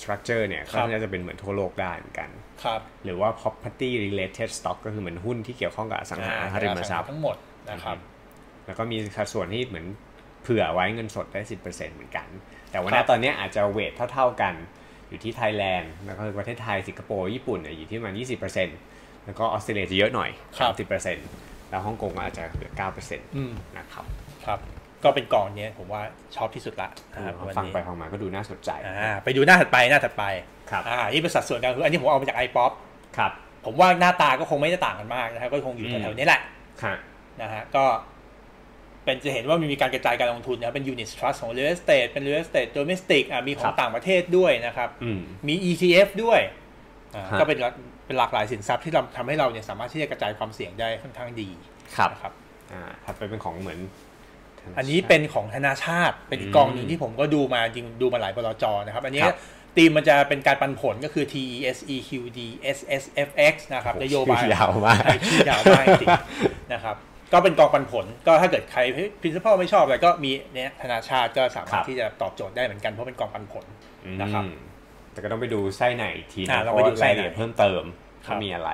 [0.00, 2.30] structure เนี่ยคก็รับน่าจะเป็นเหมือนทั่วโลกได้เหมือนกัน
[2.64, 7.36] ครับหรือว่า property related stock ก็คือเหมือนหุ้นที่เกี่ยวข้องกับอสังหาริมทรัพย์ทั้งหมด
[7.70, 7.96] นะครับ
[8.66, 9.86] แล้วก็มีสัดส่วนที่เหมือน
[10.42, 12.26] เผื่อไว้เงินสดได้ 10%เหมือนกัน
[12.70, 14.54] แต่วันครันี้บตอนนี้อาจจะเวทเท่า ๆกัน
[15.08, 18.14] อยู่ที่ไทยแลนด์แล้วก็ประเทศไทยสิงคโปร์ญี่ปุ่นเนี่ยอยู่ที่ประมาณ
[18.70, 22.72] 20%แล้วก็ออสเตรเลียจะเยอะหน่อยครับ30%แล้วฮ่องกงก็อาจจะเหลือ
[23.04, 24.04] 9%อืมนะครับ
[24.46, 24.58] ครับ
[25.04, 26.02] ก็เป็นกองเนี้ยผมว่า
[26.36, 30.24] ชอบที่สุดละนะครับวันฟังนี้ไปฟังมาก็ดูน่าสนใจอ่าไปดูหน้าถัดไปหน้าถัดไป
[30.70, 32.70] ครับอ่านี่เป็นสัดส่วนการคืออันนี้ผมเอามาจาก iPop
[33.16, 33.32] ครับ
[33.64, 36.40] ผมว่าหน้าตาก็คงไม่ได้ต่างกันมากนะครับก็คงอยู่อืมแถวๆนี้แหละ
[36.82, 36.94] ค่ะ
[37.42, 37.84] นะฮะก็
[39.04, 46.40] เป็นจะเห็นว่ามันมีการกระจายการลงทุนนะครับเป็น unit trust ของ real estate เป็น real estate domestic อะมีขอครังบต่างประเทศด้วยนะครับอืมมี ETF ด้วย
[47.14, 47.74] อ่าฮะก็เป็นหลัก
[48.06, 51.48] เป็นหลากหลายสินทรัพย์ที่เราทำให้เราเนี่ยสามารถที่จะกระจายความเสี่ยงได้ค่อนข้างดี
[51.96, 52.32] ครับนะครับ
[52.72, 53.80] อ่าถัดไปเป็นของเหมือน
[54.78, 59.36] อันนี้เป็นของธนาชาติเป็นอีกกองหนึ่งที่ผมก็ดูมาจริงดูมาหลายบลจนะครับ อันนี้ครับ
[59.76, 62.38] ธีมมันจะเป็นการปันผลก็คือ TESEQD
[62.76, 66.08] SSFX นะครับโอ้นโหโยบายชื่อยาวมากใช่ชื่อยาวมากจริง
[66.72, 66.96] นะครับ
[67.32, 68.80] ก็เป็นกองปันผล ก็ถ้าเกิดใคร
[69.22, 73.64] principal ไม่ชอบอะไรก็มีเนี่ยธนาชาติก็สาครัมารถบที่จะตอบโจทย์ได้เหมือนกันเพราะเป็นกองปันผล
[74.20, 74.54] นะครับอืม
[75.12, 77.82] แต่ก็ต้องไปดูไส้ไหนอีกทีอ่านะต้เพองราะไปดูว่าไส้รายไหนละเอียดเพิ่มเติม
[78.26, 78.70] ครัเขาบมีอะไร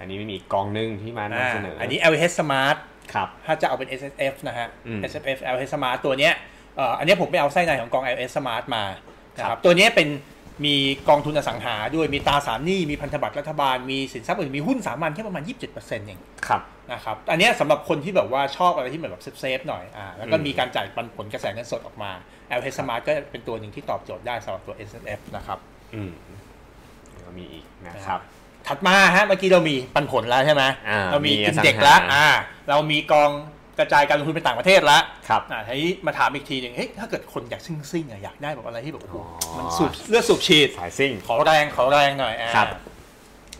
[0.00, 2.76] อันนี้มีอีกกองหนึงที่มานำอ่าเสนออัอันนี้ LH Smart
[3.14, 6.34] ครับถ้าจะเอาเป็น SSF นะฮะอืม SSF LH Smart ตัวเนี้ย
[6.76, 8.84] เอ่ออันเนี้ยผมไปเอาไส้ในของกอง LH Smart มา
[9.36, 10.08] นะคครัรับบตัวเนี้ยเป็น
[10.64, 10.74] มี
[11.08, 22.10] กองทุนอสังหาด้วยมีตราสารหนี้มีพันธบัตรรัฐบาลมีสินทรัพย์อื่นมีหุ้นสามัญแค่ประมาณ 27%เองครับนะครับอันเนี้ยสำหรับคนที่แบบว่าชอบอะไรที่เหมือนแบบเซฟๆหน่อยอ่าแล้วก็อืมมีการจ่ายปันผลกระแสเงินสดออกมา
[22.58, 25.58] LH Smart ก็เป็นตัวหนึ่งที่ตอบโจทย์ได้สำหรับตัว SSF นะครับ
[25.94, 26.10] อืม
[27.12, 28.20] แล้วก็มีอีกนะครับ
[28.68, 32.26] ถัดมาฮะเมื่อกี้เรามีปันผลแล้วใช่ไหมอ่าเรามีมีอินอสังหาเด็กแล้วอ่า
[32.68, 33.30] เรามีกอง
[33.78, 42.66] กระจายการลงทุนไปต่างประเทศแล้วครับอ่าทีนี้มาถามอีกทีหนึ่งเฮ้ยถ้าเกิดคนอยากซิ่งซิ่งๆอะอยากได้แบบอะไรที่แบบโอ้โหอ๋อมันสูบเลือดสูบฉีดสายซิ่ง ขอแรงขอแรงหน่อยอ่าครับ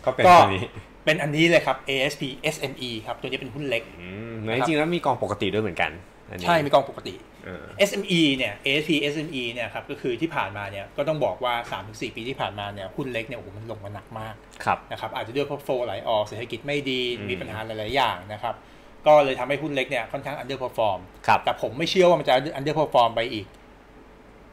[0.05, 0.65] ก็เป็นก็ตัวนี้
[1.05, 2.23] เป็นอันนี้เลยครับ ASP
[2.55, 5.91] SME ครับตัวนี้เป็นหุ้นเล็กอืมแล้วจริงๆแล้วมีกองปกติด้วยเหมือนกัน
[6.29, 7.13] อันนี้ใช่มีกองปกติ
[7.45, 11.53] เออ SME เนี่ย ASP SME เนี่ยครับก็คือที่ผ่านมาเนี่ยก็ต้องบอกว่า
[11.85, 18.55] 3-4 ปีที่ผ่านมาเนี่ยหุ้นเล็กเนี่ยโอ้โหมันลงมาหนักมากครับนะครับอาจจะด้วยเพราะโฟไหลออกเศรษฐกิจไม่ดีอืมมีปัญหาหลาย ๆ อย่างนะครับ
[19.05, 23.45] ก็เลยทำให้หุ้นเล็กเนี่ยค่อนข้าง underperform ครับแต่ผมไม่เชื่อว่ามันจะ underperform ไปอีก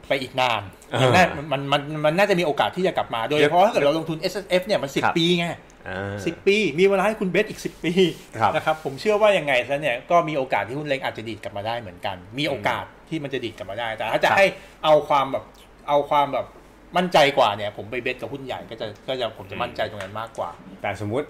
[0.09, 5.47] ไปอีกนานเออมันน่ามันมันมันน่าจะมีโอกาสที่จะกลับมา โดยเฉพาะถ้าเกิดเราลงทุน S S F เนี่ยมันครับ10ปีไง
[5.89, 7.93] อ่าสิบปี มีเวลาให้คุณเบสอีกสิบปี
[8.41, 14.47] ครับนะครับผมเชื่อว่ายังไงซะเนี่ยก็มีโอกาสที่หุ้นเล็กอาจจะดีดกลับมาได้เหมือนกัน มีโอกาสที่มันจะดีดกลับมาได้ แต่ถ้าจะครับให้
[14.85, 15.45] เอาความแบบ
[15.89, 16.47] เอาความแบบ
[16.97, 20.51] มั่นใจกว่าเนี่ย ผมไปเบสกับหุ้นใหญ่ก็จะก็จะผมจะมั่นใจตรงนั้นมากกว่า
[20.83, 21.27] แต่สมมุติ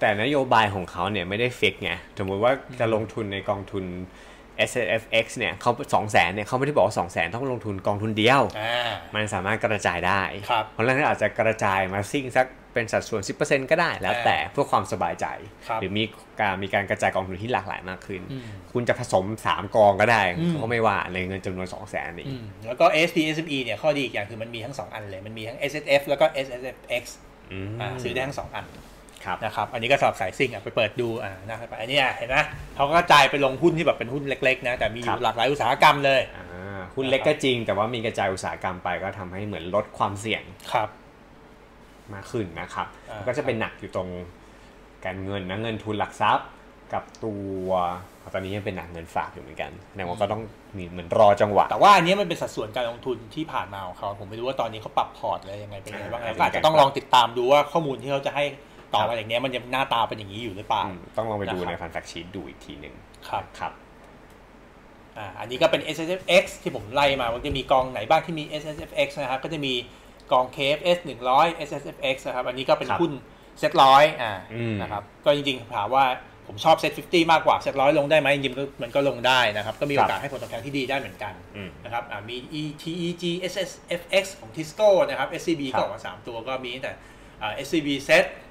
[0.00, 3.84] แต่นโยบายของเขาเนี่ยไม่ได้ฟิกไงสมมติว่าจะลงทุนในกองทุน
[4.70, 15.26] S F X เนี่ยเขาสองแสนเนี่ยเขาไม่ได้บอกว่าสองแสนต้องลงทุนกองทุนเดียวอ่ามันสามารถกระจายได้ครับเพราะฉะนั้นอาจจะกระจายมาซิ่งสักเป็นสัดส่วน 10%ก็ได้แล้วแต่เพื่อความสบายใจ
[15.68, 16.04] ครับหรือมี
[16.40, 26.26] การมีการกระจายกองทุนที่หลากหลายมากขึ้นอืมคุณจะผสม 3 กองก็ได้อืมเขาก็ไม่ว่าในเงินจำนวน 2 0 0 0 0นนี้อืมแล้วก็ ASP SME เนี่ยข้อดีอีกอย่างคือมันมีทั้งสองอันเลย มันมีทั้ง S S F แล้วก็
[26.46, 27.04] S S F X
[27.52, 28.84] อืมอ่าซื้อได้ทั้งสองอันครับ
[29.44, 32.36] นะครับอันนี้ก็สำหรับสายซิ่งอะไปเปิดดูอ่านะครับอันเนี้ยเห็นไหม
[32.76, 40.88] เขาก็กระจายไปลงหุ้นที่แบบเป็นหุ้นเล็กๆนะแต่มีอครัยู่บหลากหลายอุตสาหกรรมเลยอ่าหุ้นเล็กก็จริง แต่ว่ามีกระจายอุตสาหกรรมไปก็ทำให้เหมือนลดความเสี่ยงครับ
[42.14, 44.08] มากขึ้นนะครับอ่าก็จะเป็นหนักอยู่ตรง
[45.04, 46.46] การเงินนะเงินทุนหลักทรัพย์
[46.92, 47.68] กับตัว
[48.34, 50.42] ตอนนี้ยังเป็นหนักเงินฝากอยู่เหมือนกันแต่ว่าก็ต้อง
[50.76, 58.44] มีเหมือนรอจังหวะ แต่ว่าอันนี้มันเป็นสัดส่วนการลงทุนที่ผ่านมาของเขาผมไม่รู้ว่าตอนนี้เขาปรับพอร์ตอะไรยังไงเป็นยังไงบ้างอ่าก็อาจจะต้องลองติดตามดูว่าข้อมูลที่เขาจะให้
[58.94, 62.94] ต่อมาอย่างเนี้ยมันยังหน้าตาเป็นอย่างนี้อยู่หรือเปล่าอืมต้องลองไปดูนะครับในฟันแฟกชีตดูอีกทีหนึ่ง
[63.28, 63.72] ครับครับ
[65.18, 69.74] อ่าอันนี้ก็เป็น S S F X ที่ผมไล่มามันจะมีกองไหนบ้างที่มี S S F X นะครับก็จะมี
[70.32, 70.98] กอง K F S
[71.32, 73.12] 100 S S F X นะครับอันนี้ก็เป็นครับหุ้น
[73.58, 76.04] เซ็ตร้อยอ่าอืมนะครับก็จริงๆถามว่า
[76.46, 83.70] ผมชอบเซ็ต50มากกว่าเซ็ตร้อยลงได้ไหมจริงๆก็มันก็ลงได้นะครับ ก็มีโอกาสให้ผลตอบแทนที่ดีได้เหมือนกันอืมนะครับอ่ามี E T E G S S
[84.00, 86.92] F X ของ Tisco นะครับ S C B ครับก็ออกมา3ตัวก็มีตั้งแต่
[87.42, 87.74] อ่า S C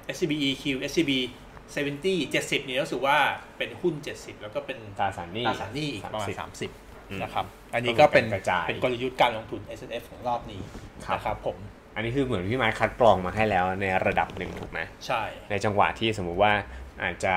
[0.08, 1.12] B Set S C B E Q S C B
[1.74, 3.16] 70 70นี่รู้สึกว่า
[3.58, 7.44] เป็นหุ้น 70 แล้วก็เป็นตราสารหนี้ตราสารหนี้อีกประมาณ 30 30นะครับ
[7.74, 10.60] อันนี้ก็เป็นกระจายเป็นกลยุทธ์การลงทุน S F ของรอบนี้
[11.06, 11.56] ครับนะครับผม
[11.94, 16.52] อันนี้คือเหมือนพี่ไม้คัดกรองมาให้แล้วในระดับหนึ่งถูกไหมใช่ ในจังหวะที่สมมุติว่า
[17.02, 17.34] อาจจะ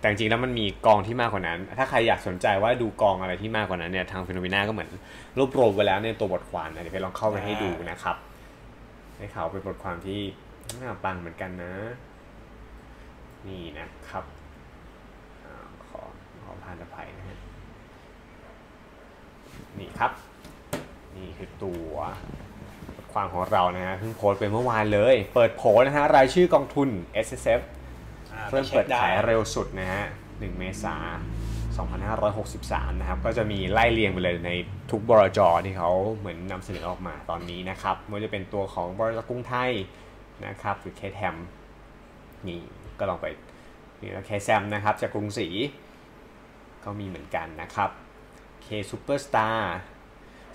[0.00, 4.90] แต่จริงๆแล้วมันมีกองที่มากกว่านั้น ถ้าใครอยากสนใจว่าดูกองอะไรที่มากกว่านั้นเนี่ยทางฟิโนเมนาก็เหมือน
[5.38, 8.16] รวบรวมไว้แล้วในตัวบทความนะเดี๋ยวไปลองเข้าไปให้ดูนะครับ
[9.16, 10.20] ให้เขาวเป็นบทความที่
[10.80, 11.74] น่าปังเหมือนกันนะ
[13.48, 14.24] นี่นะครับ
[15.44, 16.00] อ่าขอ
[16.42, 17.38] ขอพานอภัยนะฮะ
[19.78, 20.12] นี่ครับ
[21.16, 21.92] นี่คือตัว
[22.96, 26.88] บทความของเรานะฮะเพิ่งโพสต์ไปเมื่อวานเลย เปิดโผนะฮะรายชื่อกองทุน
[27.26, 27.60] S S F
[28.32, 31.18] อ่าเริ่มเปิดไปช็คขายไเร็วสุดนะฮะ1เมษายน
[32.34, 34.50] 2563 นะครับ ก็จะมีไล่เรียงไปเลยใน
[34.90, 39.70] ทุกบลจ.ที่เขาเหมือนนำเสนอออกมาตอนนี้นะครับไม่ว่าจะเป็นตัวของบริษัทกรุงไทย
[40.46, 41.36] นะครับหรือ KTAM
[42.48, 42.60] นี่
[42.98, 43.26] ก็ลองไป
[44.02, 45.48] นี่แล้ว KSAM นะครับจากกรุงศรี
[46.84, 47.90] ก็มีเหมือนกันนะครับ
[48.62, 49.76] เคซูเปอร์สตาร์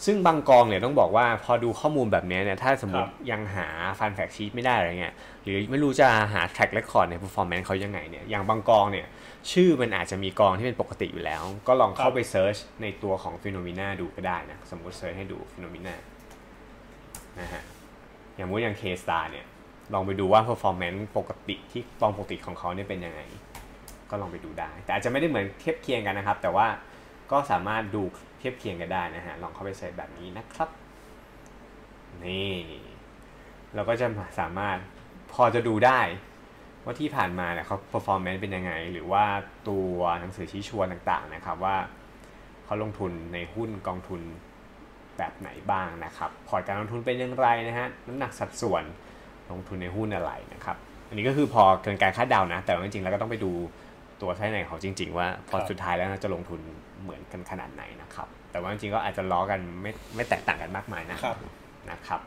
[0.06, 3.68] ซึ่งบางกองเนี่ยต้องบอกว่าพอดูข้อมูลแบบนี้เนี่ยถ้าสมมติยังหา
[4.00, 9.08] fund fact sheet ไม่ได้อะไรเงี้ยหรือไม่รู้จะหา track record ใน performance เขายังไงเนี่ยอย่างบางกองเนี่ย
[9.52, 15.96] ชื่อมันอาจจะมีกองที่เป็นปกติอยู่แล้ว ก็ลองเข้าไป search ในตัวของ phenomena ดูก็ได้นะ สมมติ search ให้ดู phenomena
[17.40, 17.64] นะฮะ
[18.36, 19.46] อย่างมุติอย่าง K star เนี่ย
[19.94, 23.22] ลองไปดูว่า performance ปกติที่กองปกติของเขาเนี่ยเป็นยังไง
[24.10, 26.68] ก็ลองไปดูได้ แต่อาจจะไม่ได้เหมือนเทียบเคียงกันนะครับ แต่ว่า
[27.32, 28.04] ก็สามารถดู
[28.40, 30.70] เทียบเคียงกันได้นะฮะ ลองเข้าไปเสิร์ชแบบนี้นะครับ
[32.26, 32.54] นี่
[33.76, 34.08] เราก็จะ
[34.40, 34.78] สามารถ
[35.34, 36.00] พอจะดูได้
[36.84, 39.26] ว่าที่ผ่านมาเนี่ยเขา performance เป็นยังไง หรือว่า
[39.70, 41.76] ตัวหนังสือชี้ชวนต่างๆนะครับว่า
[42.66, 44.22] เขาลงทุนในหุ้นกองทุน
[45.18, 48.84] แบบไหนบ้างนะครับ พอร์ตการลงทุนเป็นอย่างไรนะฮะ น้ำหนักสัดส่วน
[49.52, 53.52] ลงทุนในหุ้นอะไรนะครับ อันนี้ก็คือพอเกินการคาดเดานะ แต่ว่าจริงๆแล้วก็ต้องไปดู
[54.22, 56.60] ตัวไส้ในของเขาจริง ๆ ว่าพอครับสุดท้ายแล้วจะลงทุน
[57.02, 61.38] เหมือนกันขนาดไหนนะครับ แต่ว่าจริงๆก็อาจจะล้อกันไม่ไม่แตกต่างกันมากมายนะครับ
[61.92, 62.22] นะครับ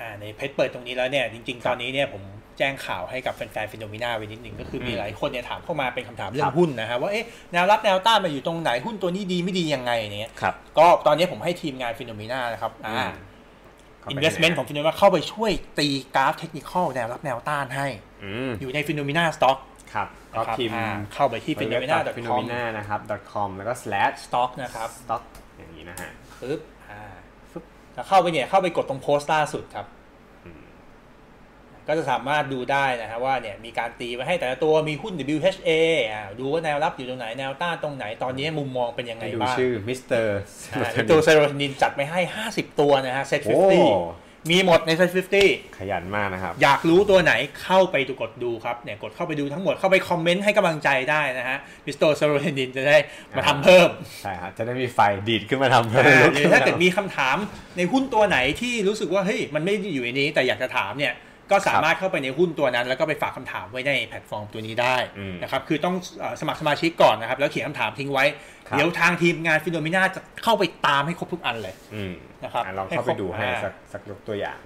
[0.00, 2.22] อ่าในเพจเปิดตรงนี้แล้วเนี่ยจริงๆครับตอนนี้เนี่ยผม
[2.58, 13.10] แจ้งข่าวให้กับแฟนๆฟิโนมิน่าไว้นิดหนึ่งก็คือมีอืมหลายคนเนี่ยถามเข้ามาเป็นคำถามเรื่องครับหุ้นนะฮะว่าเอ๊ะแนวรับแนวต้านมาอยู่ตรงไหนหุ้นตัวนี้ดีไม่ดียังไงเนี่ยครับก็ตอนนี้ผมให้ทีมงานฟิโนมิน่านะครับอ่าเข้าไป
[14.14, 17.86] investment ของฟิโนมิน่าเข้าไปช่วยตีกราฟเทคนิคแนวรับแนวต้านให้
[18.24, 19.58] อืมอยู่ในฟิโนมิน่าสต็อก
[19.94, 23.00] ครับก็นะครับพิมพ์อ่าเข้าไปที่ฟิโนมิน่าฟิโนมิน่านะครับ
[23.32, 25.22] .com แล้วก็ slash สต็อกนะครับ stock
[25.58, 26.10] อย่างนี้นะฮะ
[26.40, 26.60] ปึ๊บ
[26.90, 27.02] อ่า
[27.50, 29.99] ปึ๊บแล้วเข้าไปเนี่ยเข้าไปกดตรงโพสต์ล่าสุดครับอืม
[31.88, 35.70] ก็จะสามารถดูได้นะฮะว่าเนี่ยมีการตีไว้ให้แต่ละตัวมีหุ้น WHA
[36.12, 40.38] อ่าดูว่าแนวรับอยู่ตรงไหนแนวต้านตรงไหนตอนนี้มุมมองเป็นยังไงให้ดูบ้างชื่อมิสเตอร์
[40.74, 52.96] อ่าตัวเซโรทนินจัดไปให้ 50 ตัวนะฮะเซ็ตโอ้50มีหมดใน SET50ขยันมากนะครับ อยากรู้ตัวไหนเข้าไปดูกดดูครับเนี่ยกดเข้าไปดูทั้งหมดเข้าไปคอมเมนต์ให้กำลังใจได้นะฮะมิสเตอร์เซโรทนินจะได้
[53.36, 53.88] มาทำเพิ่ม
[54.22, 57.36] ใช่ครับจะได้มีไฟดีดขึ้นมาทำอ่าหรือถ้าเกิดมีคำถาม
[57.76, 61.14] ในหุ้นตัวไหนที่รู้สึกว่าเฮ้ยมันไม่ได้อยู่ในนี้แต่อยากจะถามเนี่ย
[61.50, 68.24] ก็สามารถเข้าไปในหุ้นตัวนั้น แล้วก็ไปฝากคำถามไว้ในแพลตฟอร์มตัวนี้ได้อืมนะครับคือต้องเอ่อสมัครสมาชิกก่อนนะครับ แล้วเขียนคำถามทิ้งไว้
[68.68, 72.12] ครับเดี๋ยวทางทีมงาน Finnomena จะเข้าไปตามให้ครบทุกอันเลยอืม
[72.44, 74.58] นะครับอ่าลองเข้าไปดูให้ให้ครบสักสักยกตัวอย่าง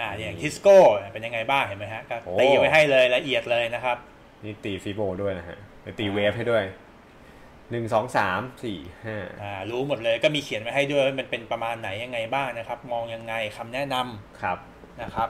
[0.00, 0.78] อ่าอย่างทิสโก้
[1.12, 3.96] เป็นยังไงบ้างเห็นไหมฮะก็โอ้ตีไว้ให้เลยละเอียดเลยนะครับ
[4.44, 6.64] นี่ตี fibo ด้วยนะฮะเดี๋ยวตี wave ให้ด้วย
[7.70, 14.58] หนึ่งสองสามสี่ห้าอ่ารู้หมดเลยก็มีเขียนไว้ให้ด้วยว่ามันเป็นประมาณไหนยังไงบ้างนะครับ มองยังไงคำแนะนำครับ
[15.02, 15.28] นะครับ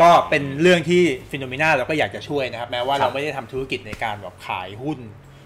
[0.00, 4.98] ก็เป็นเรื่องที่ Finnomena เราก็อยากจะช่วยนะครับ แม้ว่าครับเราไม่ได้ทำธุรกิจในการแบบขายหุ้น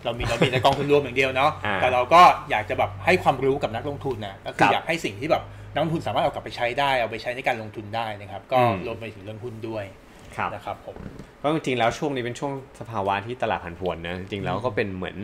[0.04, 10.07] เรามีเรามีแต่กองทุนรวมอย่างเดียวเนาะอ่าแต่เราก็อยากจะแบบให้ความรู้กับนักลงทุนนะก็คือครับอยากให้สิ่งที่แบบนักลงทุนสามารถเอากลับไปใช้ได้เอาไปใช้ในการลงทุนได้นะครับ ก็อืมรวมไปถึงเรื่องหุ้นด้วยครับ
[10.53, 10.95] นะครับผม
[11.37, 15.17] เพราะจริงๆแล้วช่วงนี้เป็นช่วงสภาวะที่ตลาดผันผวนนะจริงๆแล้วก็เป็นเหมือน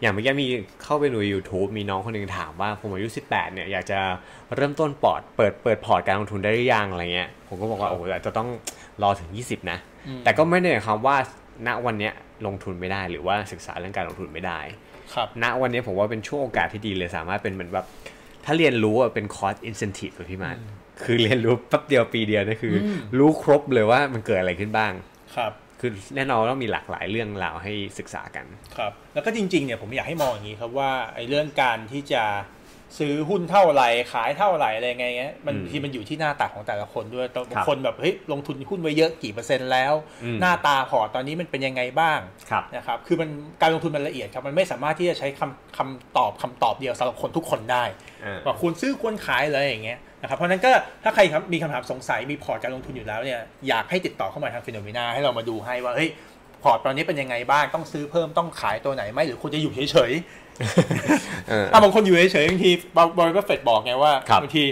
[0.00, 0.46] อย่างเมื่อกี้มี
[0.82, 3.98] เข้าไปดู YouTube มีน้องคนหนึ่งถามว่าผมอายุ 18 เนี่ยอยากจะ
[4.54, 8.48] เริ่มต้นปอร์ตเปิดเปิดพอร์ตการลงทุนได้หรือยังอะไรเงี้ยผมก็บอกว่าโอ้โหอาจจะต้อง
[9.02, 11.16] รอถึง 20 นะ อืม แต่ก็ไม่ได้หมายความว่า
[11.66, 12.12] ณวันเนี้ย
[12.46, 14.60] ลงทุนไม่ได้หรือว่าศึกษาเรื่องการลงทุนไม่ได้
[15.14, 17.86] ครับ ณวันนี้ผมว่าเป็นช่วงโอกาสที่ดีเลยสามารถเป็นเหมือนแบบ
[18.44, 20.56] ถ้าเรียนรู้อะเป็นคอร์สอินเซนティブพี่มาร์ท
[21.03, 24.93] คือเรียนรู้แป๊บเดียวปีเดียวนี่คืออืมรู้ครบเลยว่ามันเกิดอะไรขึ้นบ้าง
[25.35, 28.45] ครับคือแน่นอนว่าต้องมีหลากหลายเรื่องราวให้ศึกษากัน
[28.77, 32.23] ครับแล้วก็จริงๆเนี่ยผมอยากให้มองอย่างนี้ครับว่าไอ้เรื่องการที่จะ
[32.99, 43.29] ซื้อหุ้นเท่าไหร่ขายเท่าไหร่อะไรไงเงี้ยมันอืมที่มันอยู่ที่หน้าตาของแต่ละคนด้วยบางครับคนแบบเฮ้ยลงทุนหุ้นไว้เยอะกี่เปอร์เซ็นต์แล้วอืมหน้าตาพอร์ตตอนนี้มันเป็นยังไงบ้างครับนะครับคือมัน
[43.61, 47.83] การลงทุนมันละเอียดครับมันไม่สามารถที่จะใช้คำคำตอบคำตอบเดียวสำหรับคนทุกคนได้
[48.25, 50.71] อ่าว่าควรซื้อควรขายอะไรอย่างเงี้ย นะครับเพราะฉะนั้นก็
[51.03, 56.09] ถ้าใครครับมีคำถามสงสัยมีพอร์ตการลงทุนอยู่แล้วเนี่ยอยากให้ติดต่อเข้ามาทาง Finnomena ให้เรามาดูให้ว่าเฮ้ย
[56.63, 62.71] พอร์ตตอนนี้เป็นยังไงบ้างต้องซื้อเพิ่มต้องขายตัวไหนไหมหรือควรจะอยู่เฉยๆเออถ้าบางคนอยู่เฉยๆบางที
[63.17, 64.63] ปู่บัฟเฟตต์บอกไงว่าครับบางที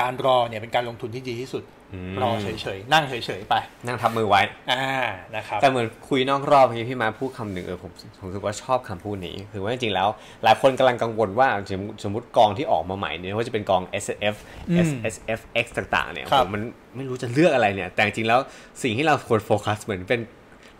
[0.00, 1.73] การรอเนี่ยเป็นการลงทุนที่ดีที่สุดอืม
[2.22, 3.54] รอเฉยๆ นั่งเฉยๆ ไป
[3.86, 4.84] นั่งทับมือไว้อ่า
[5.36, 10.08] นะครับแต่เหมือนคุยนอกรอบเมื่อกี้พี่มาพูดคำหนึ่งเออผมผมรู้สึกว่าชอบคำพูดนี้คือว่าจริงๆแล้ว
[10.44, 14.36] หลายคนกำลังกังวลว่าสมมุติสมมติกองที่ออกมาใหม่เนี่ยว่าจะเป็นกอง S F
[14.70, 16.62] อืม S S F X ต่างๆ เนี่ยครับผมมัน
[16.96, 18.40] ไม่รู้จะเลือกอะไรเนี่ย แต่จริงๆแล้ว
[18.82, 20.20] สิ่งที่เราควรโฟกัสเหมือนเป็น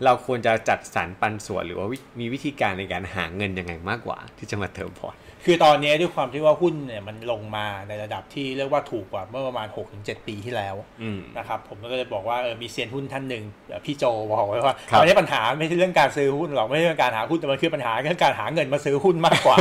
[0.05, 19.55] เราควรจะจัดสรรปันส่วนหรือว่าวิมีวิธีการในการหาเงินยังไงมากกว่า ที่จะมาเติมพอร์ต คือตอนนี้ด้วยความที่ว่าหุ้นเนี่ยมันลงมาในระดับที่เรียกว่าถูกกว่าเมื่อประมาณ 6-7 ปีที่แล้วอืมนะครับผมก็เลยบอกว่าเออมีเซียนหุ้นท่านหนึ่งเอ่อพี่โจบอกไว้ว่าครับตอนนี้ปัญหาไม่ใช่เรื่องการซื้อหุ้นหรอกไม่ใช่เรื่องการหาหุ้นแต่มันคือปัญหาเรื่องการหาเงินมาซื้อหุ้นมากกว่า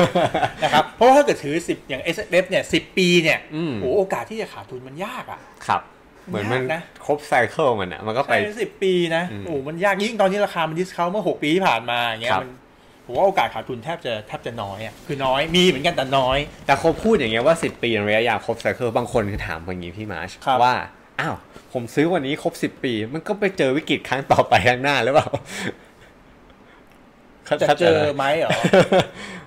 [0.65, 5.83] นะครับเพราะว่าถ้าเกิดถือ 10 อย่าง S F เนี่ย10 ปีเนี่ยอืมโอ้โอกาสที่จะขาดทุนมันยากอะครับ
[6.29, 12.53] เหมือนมันยากนะครบไซเคิลมันอะมันก็ไปใช่สิบปีนะอืมโอ้มันยากยิ่งตอนที่ราคามันดิสเขาเมื่อหกปีที่ผ่านมาอย่างเงี้ยครับมัน
[13.05, 20.75] ผมว่าโอกาสขาดทุนแทบจะแทบจะน้อยอะคือน้อยมีเหมือนกันแต่น้อย แต่เขาพูดอย่างเงี้ยว่า 10 ปีระยะยาวครบไซเคิลบางคนคือถามอย่างนี้พี่มาร์ชครับว่า
[21.21, 21.37] อ้าว
[21.73, 25.29] ผมซื้อวันนี้ครบ 10 ปี มันก็ไปเจอวิกฤตครั้งต่อไปข้างหน้าหรือเปล่า
[27.61, 28.51] จะข้าใจเจอไหมเหรอ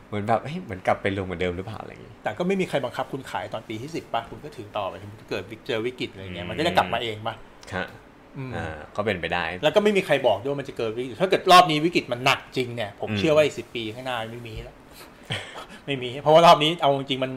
[0.07, 7.35] เหมือนแบบเฮ้ยเหมือนกลับไปลงเหมือนเดิมหรือเปล่าอะไรอย่างงี้แต่ก็ไม่มีใครบังคับคุณขายตอนปีที่สิบป่ะคุณก็ถือต่อไปถึงเกิดเจอวิกฤตอะไรเงี้ยอืมมันก็จะกลับมาเองป่ะ
[7.75, 7.87] ฮะ
[8.37, 14.75] อืมอ่าก็เป็นไปได้ แล้วก็ไม่มีใครบอกด้วยว่ามันจะเกิดวิกฤตถ้าเกิดรอบนี้วิกฤตมันหนักจริงเนี่ย ผมอืมเชื่อว่าอีกสิปีข้างหน้าไม่มีแล้ว
[15.85, 17.31] ไม่มี เพราะว่ารอบนี้เอาจริงๆมัน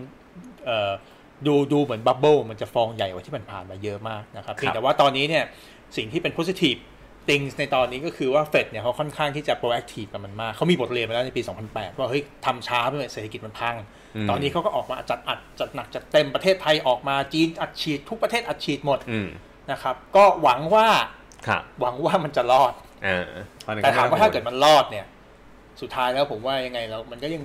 [0.66, 0.90] เอ่อ
[1.46, 5.44] ดูดูเหมือนบับเบิลมันจะฟองใหญ่กว่าที่มันผ่านมาเยอะมากนะครับเพียงแต่ว่าตอนนี้เนี่ย
[5.96, 6.80] สิ่งที่เป็น positive
[7.28, 13.76] things ในตอนนี้ก็คือว่าเฟดเนี่ยเขาค่อนข้างที่จะ proactive กับมันมากเขามีบทเรียนมาแล้วในปี 2008 ว่าเฮ้ยทำช้าเพื่อเศรษฐกิจมันพัง
[14.16, 19.28] อืมตอนนี้เขาก็ออกมาจัดอัดจัดหนักจัดเต็มประเทศไทยออกมาจีนอัดฉีดทุกประเทศอัดฉีดหมดอืม
[19.72, 20.86] นะครับ ก็หวังว่า
[21.46, 22.72] ครับหวังว่ามันจะรอด
[23.06, 23.26] อ่า
[23.62, 25.06] เพระฉะนั้นแต่ถามว่าไถ้าเกิดมันรอดเนี่ย
[25.80, 27.42] สุดท้ายแล้วผมว่ายังไงแล้วมันก็ยัง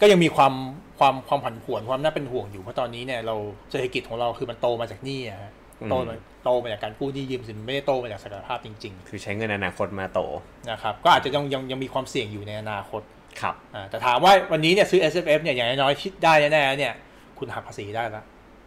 [0.00, 0.52] ก็ยังมีความ
[0.98, 3.36] ความความผันผวนความน่าเป็นห่วงอยู่เพราะตอนนี้เนี่ยเรา
[3.70, 5.52] เศรษฐกิจของเราคือมันโตมาจากหนี้อะฮะ
[5.90, 13.02] โตมาโตมาจากการกู้หนี้ยืมสินไม่ได้โตมาจากศักยภาพจริงคือใช้เงินอนาคตมาโตๆนะครับ ก็อาจจะยังยังยังมีความเสี่ยงอยู่ในอนาคต
[13.40, 16.92] ครับอ่าแต่ถามว่าวันนี้เนี่ยซื้อ S F F เนี่ยอย่างน้อยๆคิดได้แน่ๆเนี่ย
[17.38, 18.24] คุณหักภาษีได้แล้ว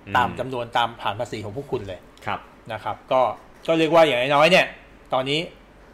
[0.08, 2.40] อืมตามจำนวนตามฐานภาษีของพวกคุณเลย ครับ
[2.74, 3.22] นะครับ ก็
[3.68, 4.66] ก็เรียกว่าอย่างน้อยๆเนี่ย
[5.14, 5.40] ตอนนี้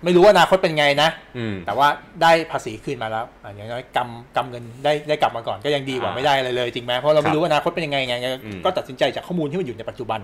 [0.03, 1.87] ไม่รู้ว่าอนาคตเป็นไงนะอืมแต่ว่า
[2.21, 8.15] ได้ภาษีคืนมาแล้วอะอย่างน้อยกำกำเงินได้ได้กลับมาก่อนก็ยังดีกว่าอ่าไม่ได้อะไรเลยจริงไหมเพราะเราครัไม่บรู้ว่าอนาคตเป็นยังไงไง
[8.45, 10.19] อืมก็ตัดสินใจจากข้อมูลที่มันอยู่ในปัจจุบัน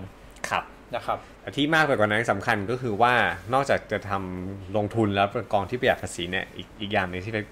[0.48, 0.64] ครับ
[0.94, 3.12] นะครับแต่ที่มากไปกว่านั้นสำคัญก็คือว่า
[3.54, 7.46] นอกจากจะทำลงทุนแล้วเป็นกองที่ประหยัดภาษีเนี่ยอีกอีกอย่างหนึงที่เป๊ก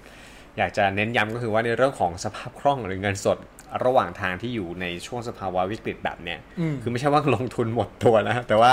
[0.57, 3.37] อยากจะเน้นย้ำก็คือว่าในเรื่องของสภาพคล่องหรือเงินสด
[3.85, 8.71] ระหว่างทางที่อยู่ในช่วงสภาวะวิกฤตแบบเนี้ยอืมคือไม่ใช่ว่าลงทุนหมดตัวนะแต่ว่า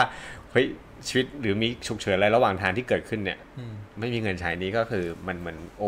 [0.53, 0.67] เฮ้ย
[1.09, 5.85] ชีวิตหรือมีฉุกเฉินอะไรระหว่างทางที่เกิดขึ้นเนี่ยอืมไม่มีเงินใช้นี้ก็คือมันเหมือนโอ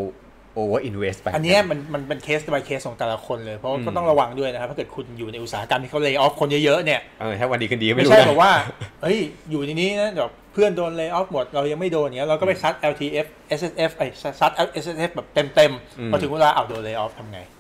[0.55, 8.53] over invest ไป อันเนี้ยมันมันเป็นเคส by เคสของแต่ละคนเลย เพราะว่าก็ต้องระวังด้วยนะครับ ถ้าเกิดคุณอยู่ในอุตสาหกรรมที่เขาเ a y off คนเยอะๆเนี่ยเออถ้าวันดีคืนดีก็ไม่ไม่รู้ใช่นะแบบว่า
[9.03, 9.19] เฮ้ย
[9.51, 13.27] อยู่ในนี้นะแบบเพื่อนโดน lay off หมด เรายังไม่โดนเนี้ยเราก็ไปซัด LTF
[13.59, 14.07] SSF ไอ้
[14.40, 17.54] ซัด SSF แบบเต็มๆพอถึงเวลาเอาโดน lay off ทำไงอืม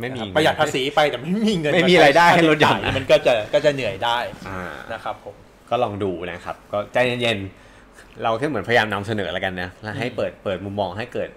[0.00, 5.34] ไม่มีนะครับประหยัดภาษีไปแต่ไม่มีเงินไม่มีรายได้ให้ลดหย่อนค่าใช้จ่ายมันก็จะก็จะเหนื่อยได้อ่านะครับผม
[5.70, 11.28] ก็ลองดูนะครับ ก็ใจเย็นๆเราแค่เหมือนพยายามนำเสนอแล้วกันนะแล้วให้เปิดเปิดมุมมองให้เกิด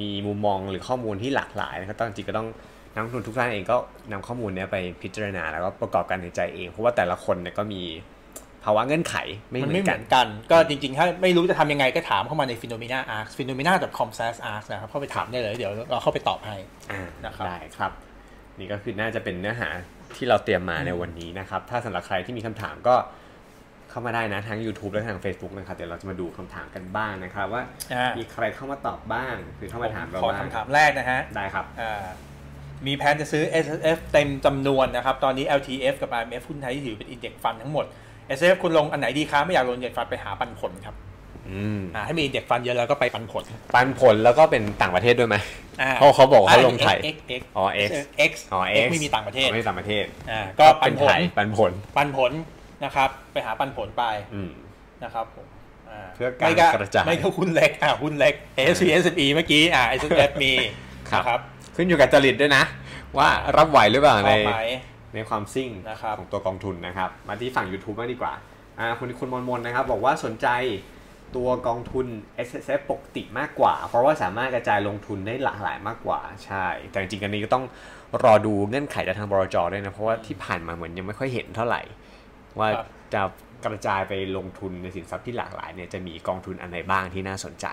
[0.00, 2.48] มีมุมมองหรือข้อมูลที่หลากหลายนะครับต้องจริงก็ต้อง
[2.94, 3.76] นักลงทุนทุกท่านเองก็
[4.12, 7.82] นำข้อมูลเนี้ยไปพิจารณาแล้วก็ประกอบการตัดสินใจเองเพราะว่าแต่ละคนเนี่ยก็มี
[8.64, 9.16] ภาวะเงื่อนไข
[9.50, 16.56] ไม่มันเหมืไม่อนเหกัมืนอนกัน ก็จริงๆ ถ้าไม่รู้จะทำยังไงก็ถามเข้ามาใน phenomena arcs phenomena.com slash arcs นะครับเข้าไปถามได้เลย เดี๋ยวเราเข้าไปตอบให้
[16.92, 17.92] อ่านะครับได้ครับ
[18.58, 19.68] นี่ก็คือน่าจะเป็นเนื้อหา
[20.16, 22.96] ที่เราเตรียมมาในวันนี้นะครับ ถ้าสำหรับใครที่มีคำถามก็
[23.90, 32.06] เข้ามาได้นะทั้ง YouTube และทาง Facebook นะครับเดี๋ยวเราจะมาดูคำถามกันบ้างนะครับ ว่าอ่ามีใครเข้ามาตอบบ้างหรือเข้ามาถามเราขอบ้างคำถามแรกนะฮะได้ครับอ่า
[32.86, 33.66] มีแผนจะซื้อ S
[33.96, 37.86] F เต็มจำนวนนะครับ ตอนนี้ L T F กับ I M F หุ้นไทยที่ถือเป็นอินเด็กฟันทั้งหมด
[38.36, 40.94] S F คุณลงอันไหนดีคะไม่อยากลงอินเด็กฟันไปหาปันผลครับ
[41.50, 45.36] อืมอ่าให้มีอินเด็กฟันเยอะแล้วก็ไปปันผล ปันผลแล้วก็เป็นต่างประเทศด้วยไหม
[45.82, 47.90] อ่เพราะเขาบอกเขาลงไทย X X อ๋อ X
[48.30, 52.32] X อ๋อ X ไม่มีต่างประเทศอ๋อไม่มีต่างประเทศอ่าก็ปัเป็นนผไทลยปันผลปันผล
[52.84, 54.50] นะครับ ไปหาปันผลไปอืม
[55.04, 55.46] นะครับผม
[55.90, 58.34] อ่าเพื่อการไม่กระจายไม่ก็หุ้นเล็กอ่าหุ้นเล็ก
[58.74, 60.52] S C S E เมื่อกี้อ่า S F มี
[61.10, 61.40] ครับนะครับ
[61.76, 62.64] ขึ้นอยู่กับจริตด้วยนะ
[63.18, 64.54] ว่ารับไหวหรือเปล่าชในอบไหม
[65.14, 68.32] ในความซิ่งนะครับของตัวกองทุนนะครับ มาที่ฝั่ง YouTube บ้างดีกว่า
[68.78, 70.48] อ่าคุณคุณมนมนนะครับ บอกว่าสนใจ
[71.36, 72.06] ตัวกองทุน
[72.46, 77.64] S S F ปกติมากกว่า เพราะว่าสามารถกระจายลงทุนได้หลากหลายมากกว่า ใช่ แต่จริงๆอันนี้ก็ต้อง
[78.24, 81.82] รอดูเงื่อนไขจากทางบรจด้วยนะ เพราะว่าที่ผ่านมาเหมือนยังไม่ค่อยเห็นเท่าไหร่
[82.58, 83.22] ว่าครับจะ
[83.64, 87.66] กระจายไปลงทุนในสินทรัพย์ที่หลากหลายเนี่ยจะมีกองทุนอันไหนบ้างที่น่าสนใจ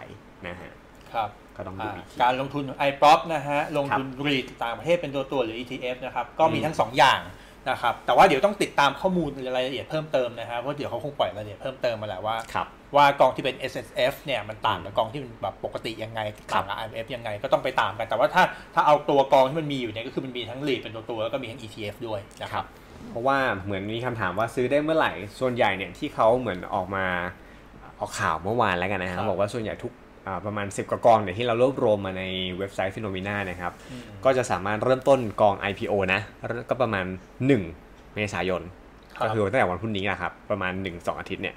[0.48, 0.72] นะฮะ
[1.16, 7.22] ครับก็ต้องดูอ่าอีกทีการลงทุน iProp นะฮะลงทุน REIT ต่างประเทศเป็นตัวตัวหรือ ETF นะครับก็มีอืมทั้ง 2 อย่าง
[7.70, 16.20] นะครับแต่ว่าเดี๋ยวต้องติดตามข้อมูลรายละเอียดเพิ่มเติมนะฮะเพราะเดี๋ยวเขาคงปล่อยรายละเอียดเพิ่มเติมมาแหละว่าครับว่ากองที่เป็น S S F เนี่ยมันต่างกับกองที่เป็นแบบปกติยังไง
[16.54, 22.66] ต่างกับ I M F ยังไงก็ต้องไปตามกันแต่ว่าถ้าถ้าเอาตัวกองที่มันมีอยู่เนี่ยก็คือมันมีทั้ง REIT เป็นตัวตัวแล้วก็มีทั้ง ETF ด้วยนะคครัรับบ
[23.10, 27.06] เพราะว่าเหมือนมีคำถามว่าซื้อได้เมื่อไหร่ส่วนใหญ่เนี่ยที่เขาเหมือนออกมา
[28.00, 30.05] ออกข่าวเมื่อวานแล้วกันนะครัรับบอกว่าส่วนใหญ่ทุกอ่า
[30.46, 32.24] ประมาณ 10 กว่ากองเนี่ยที่เรารวบรวมมาใน
[32.58, 33.74] เว็บไซต์ Finnomena นะครับ
[34.26, 36.22] ก็จะสามารถเริ่มต้นกอง IPO นะ
[36.70, 37.06] ก็ประมาณ
[37.60, 38.62] 1 เมษายน
[39.18, 41.56] ครับก็คือตั้งแต่วันพรุ่งนี้นะครับ ประมาณ 1-2 อาทิตย์เนี่ย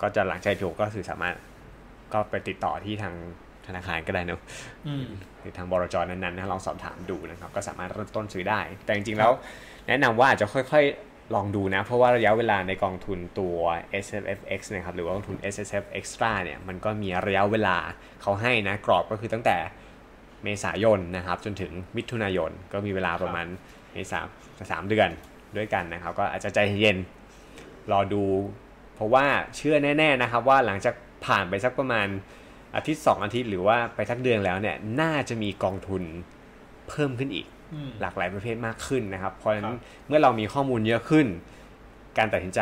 [0.00, 1.34] ก็จะหลังจาก IPO ก็คือสามารถ
[2.12, 3.14] ก็ไปติดต่อที่ทาง
[3.66, 4.40] ธนาคารก็ได้เนอะ
[4.86, 5.06] อืม
[5.38, 9.32] หรือทางบลจนั้นๆนะลองสอบถามดูนะครับ ก็สามารถเริ่มต้นซื้อได้ แต่จริงๆแล้ว
[9.88, 13.56] แนะนำว่าอาจจะค่อยๆ ลองดูนะ เพราะว่าระยะเวลาในกองทุนตัว
[14.04, 14.06] S
[14.38, 17.76] F X นะครับหรือว่ากองทุน S S F Extra เนี่ยมันก็มีระยะเวลา
[18.22, 19.56] เขาให้นะกรอบก็คือตั้งแต่
[20.44, 23.46] เมษายนนะครับจนถึงมิถุนายนก็มีเวลาประมาณ
[23.92, 24.20] เมษา
[24.70, 25.08] สามเดือน
[25.56, 26.98] ด้วยกันนะครับ ก็อาจจะใจเย็น
[27.92, 28.24] รอดู
[28.94, 30.94] เพราะว่าเชื่อแน่ ๆนะครับ ว่าหลังจาก
[31.26, 32.08] ผ่านไปสักประมาณ
[32.76, 36.02] อาทิตย์ 2 อาทิตย์หรือว่าไปสักเดือนแล้วเนี่ยน่าจะมีกองทุน
[36.88, 37.51] เพิ่มขึ้นอีกอืม
[38.00, 41.26] หลากหลายประเภทมากขึ้นนะครับ เพราะฉะนั้ครันบเมื่อเรามีข้อมูลเยอะขึ้น
[42.18, 42.60] การตัดสินใจ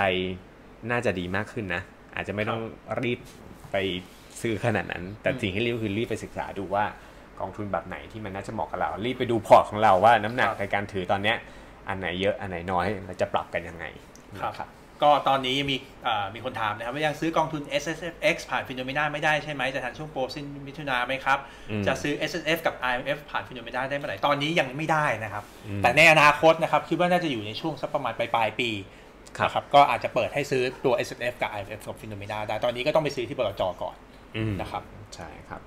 [0.91, 1.83] น่าจะดีมากขึ้นนะ
[2.15, 2.61] อาจจะไม่ต้อง
[3.03, 3.21] รีบ
[3.73, 3.77] ไป
[4.41, 6.85] ซื้อขนาดนั้น แต่สิ่งที่รีบคือรีบไปศึกษาดูว่า
[7.41, 11.37] กองทุนแบบไหนที่มันน่าจะเหมาะกับเรา รีบไปดูพอร์ตของเราว่าน้ำหนักในการถือตอนเนี้ย
[11.89, 13.85] อันไหนเยอะอันไหนน้อยเราจะปรับกันยังไง
[14.41, 14.69] ครับนะครับ
[15.03, 21.39] ก็ตอนนี้มีอ่ามีคนถามนะครับว่ายังซื้อกองทุน S S F X ผ่าน Finnomena ไม่ได้ใช่ไหมจะทันช่วงโปรสิ้นมิถุนาไหมครับ
[21.71, 28.71] อืมจะซื้อ SSF กับ RMF ผ่าน Finnomena ได้เมื่อไหร่ตอนนี้ยังไม่ได้นะครับอืมแต่ในอนาคตนะครับคิดว่าน่าจะอยู่ในช่วงสักประมาณปลายปลายๆปี
[29.39, 33.97] ครับนะครับก็อาจจะเปิดให้ซื้อตัว S S F กับ I M F กับฟิโนเมนาได้ตอนนี้ก็ต้องไปซื้อที่บลจก่อน
[34.37, 34.83] อืมนะครับ
[35.15, 35.61] ใช่ครับ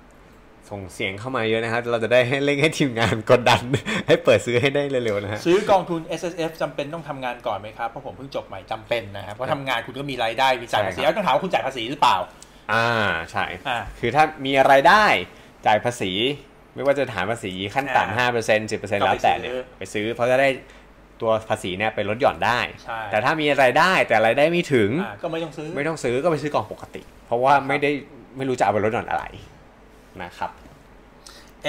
[0.70, 3.60] ส่งเสียงเข้ามาเยอะนะครับ เราจะได้ให้เร่งให้ทีมงานกดดัน
[4.08, 12.16] ให้เปิดซื้อให้ได้เร็วๆนะฮะซื้อกองทุน S S F จำเป็นต้องทำงานก่อนไหมครับ เพราะผมเพิ่งจบใหม่จำเป็นนะครับเพราะทำงานคุณก็มีรายได้มีจ่ายภาษีใช่ครับแล้วต้องถามว่าคุณจ่ายภาษีหรือเปล่า
[12.72, 12.88] อ่า
[13.30, 15.04] ใช่อ่าคือถ้ามีรายได้
[15.66, 16.12] จ่ายภาษี
[16.74, 20.48] ไม่ว่าจะฐานภาษีขั้นอ่าต่ำห้าเปอร์เซ็นต์สิบเปอร์เซ็นต์ก็แล้ไปวแต่เนี่ยซื้อไปซื้อเพราะจะได้
[21.20, 27.90] ตัวภาษีเนี่ยไปลดหย่อนได้ใช่แต่ถ้ามีรายได้แต่รายได้ไม่ถึงอ่าก็ไม่ต้องซื้อไม่ต้องซื้อก็ไปซื้อกองปกติ เพราะว่าครับไม่ได้
[28.36, 29.24] ไม่รู้จะเอาไปลดหย่อนอะไร
[30.22, 30.50] นะครับ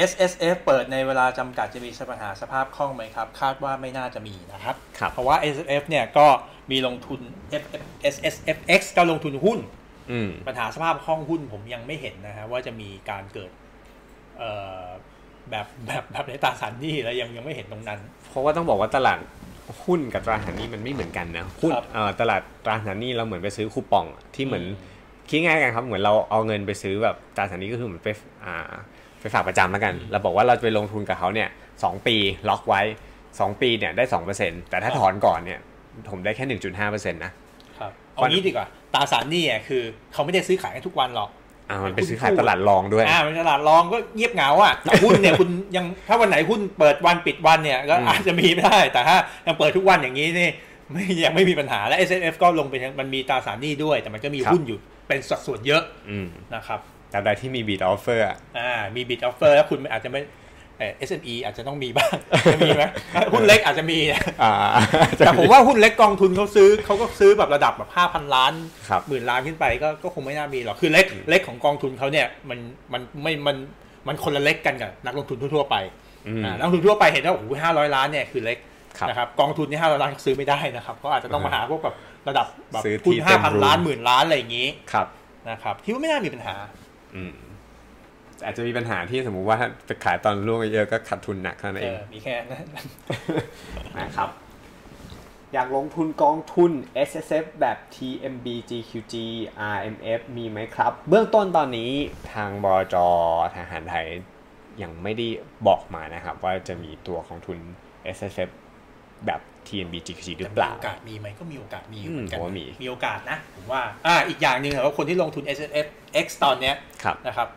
[0.09, 6.27] S S F เปิดในเวลาจำกัดจะมีปัญหาสภาพคล่องไหมครับ คาดว่าไม่น่าจะมีนะครับครับเพราะว่า S S F เนี่ยก็
[6.71, 7.19] มีลงทุน
[7.61, 7.63] F
[8.13, 9.59] S S F X ก็ลงทุนหุ้น
[10.11, 13.51] อืมปัญหาสภาพคล่องหุ้นผมยังไม่เห็นนะฮะว่าจะมีการเกิด
[14.37, 14.83] เอ่อ
[15.49, 19.19] แบบแบบแบบในตราสารหนี้แล้วยังยังไม่เห็นตรงนั้น เพราะว่าต้องบอกว่าตลาด
[19.83, 24.93] หุ้นกับตราสารหนี้มันไม่เหมือนกันนะหุ้นครับเอ่อตลาดตราสารหนี้เราเหมือนไปซื้อคูปองอะที่เหมือนอืม
[25.29, 28.09] คิดง่ายกันครับเหมือนเราเอาเงินไปซื้อแบบตราสารหนี้ก็คือเหมือนไป
[28.45, 28.73] อ่า
[29.25, 31.49] ไปฝากประจำแล้วกัน เราบอกว่าเราจะไปลงทุนกับเขาเนี่ย
[31.83, 32.15] สองปี
[32.49, 32.81] ล็อกไว้
[33.39, 35.59] สองปีเนี่ยได้สองเปอร์เซ็นต์แต่ถ้าถอนก่อนเนี่ย
[36.09, 37.31] ผมได้แค่หนึ่งจุดห้าเปอร์เซ็นต์นะ
[37.79, 41.29] ครับเอางี้ดีกว่าตราสารหนี้อะคือเขาไม่ได้ซื้อขายกันทุกวันหรอก
[41.69, 50.49] อ่ามันเป็นซื้อขายตลาดรองด้วยอ่าเป็นตลาดรองก็เงียบเหงาอะแต่หุ้นเนี่ยคุณยังถ้าวันไหนหุ้นเปิดวันปิดวันเนี่ยก็อืมอาจจะมีไม่ได้แต่ถ้ายังเปิดทุกวันอย่างนี้นี่
[50.91, 56.79] ไม่ยังไม่มีปัญหาและ SSF ก็ลงไปทั้งมันมีตราสารหนี้ด้วย แต่มันก็มีหุ้นอยู่เป็นสัดส่วนเยอะอืมนะครับ
[57.15, 60.21] แต่ใดที่มี bid offerอ่ามี bid offer แล้วคุณอาจจะไม่
[60.77, 62.15] เอ่อ SME อาจจะต้องมีบ้าง
[62.53, 62.83] จะมีไหม
[63.33, 64.51] หุ้นเล็กอาจจะมีนะอ่า
[65.17, 68.53] แต่ผมว่าหุ้นเล็กกองทุนเขาซื้อเขาก็ซื้อแบบระดับแบบห้าพันล้าน
[68.89, 72.59] ครับหมื่นล้านขึ้นไปก็ก็คงไม่น่ามีหรอกคือเล็กเล็กของกองทุนเขาเนี่ยมัน
[72.93, 73.55] มันไม่มัน
[74.07, 75.75] มันคนละเล็กกันกับนักลงทุนทั่วๆไป
[76.27, 78.57] อืมอ่านักลงทุนทั่วไปเห็นว่าโอ้โหห้าร้อยล้านเนี่ยคือเล็ก
[78.99, 81.95] ครับนะครับกองทุนนี่ห้าร้อยล้านเขาซื้อไม่ได้นะครับเขาอาจจะต้องมาหาพวกแบบ
[82.27, 85.07] ระดับแบบซื้อที่หุ้นเต็ห้ามพันรูล้านหมื่นล้านอะไรอย่างนี้ครับ
[85.49, 86.55] นะครับคิดว่าไม่น่ามีปัญหา
[87.15, 87.33] อืม
[88.45, 92.65] อาจจะมีปัญหาที่สมมุติว่าถ้าไปขายตอนร่วงเยอะๆก็ขาดทุนหนักเท่านั้นเอเองอมีแค่นั้น
[93.99, 94.29] นะครับ
[95.53, 96.71] อยากลงทุนกองทุน
[97.09, 97.97] S S F แบบ T
[98.33, 99.15] M B G Q G
[99.75, 101.91] R M F มีไหมครับ เบื้องต้นตอนนี้
[102.33, 102.95] ทางบจ
[103.55, 104.07] ทหารไทย
[104.81, 105.27] ยังไม่ได้
[105.67, 107.57] บอกมานะครับ ว่าจะมีตัวของทุน
[108.17, 108.49] S S F
[109.25, 115.87] แบบ T M B G Q G หรือเปล่าโอกาสมีไหมก็มีโอกาสมีอยู่อืมเหมือนกันผมว่ามีมีโอกาสนะผมว่าอ่าอีกอย่างหนึ่งเหรอว่าคนที่ลงทุน S S F
[116.25, 117.47] X ตอนเนี้ยครับนะครับ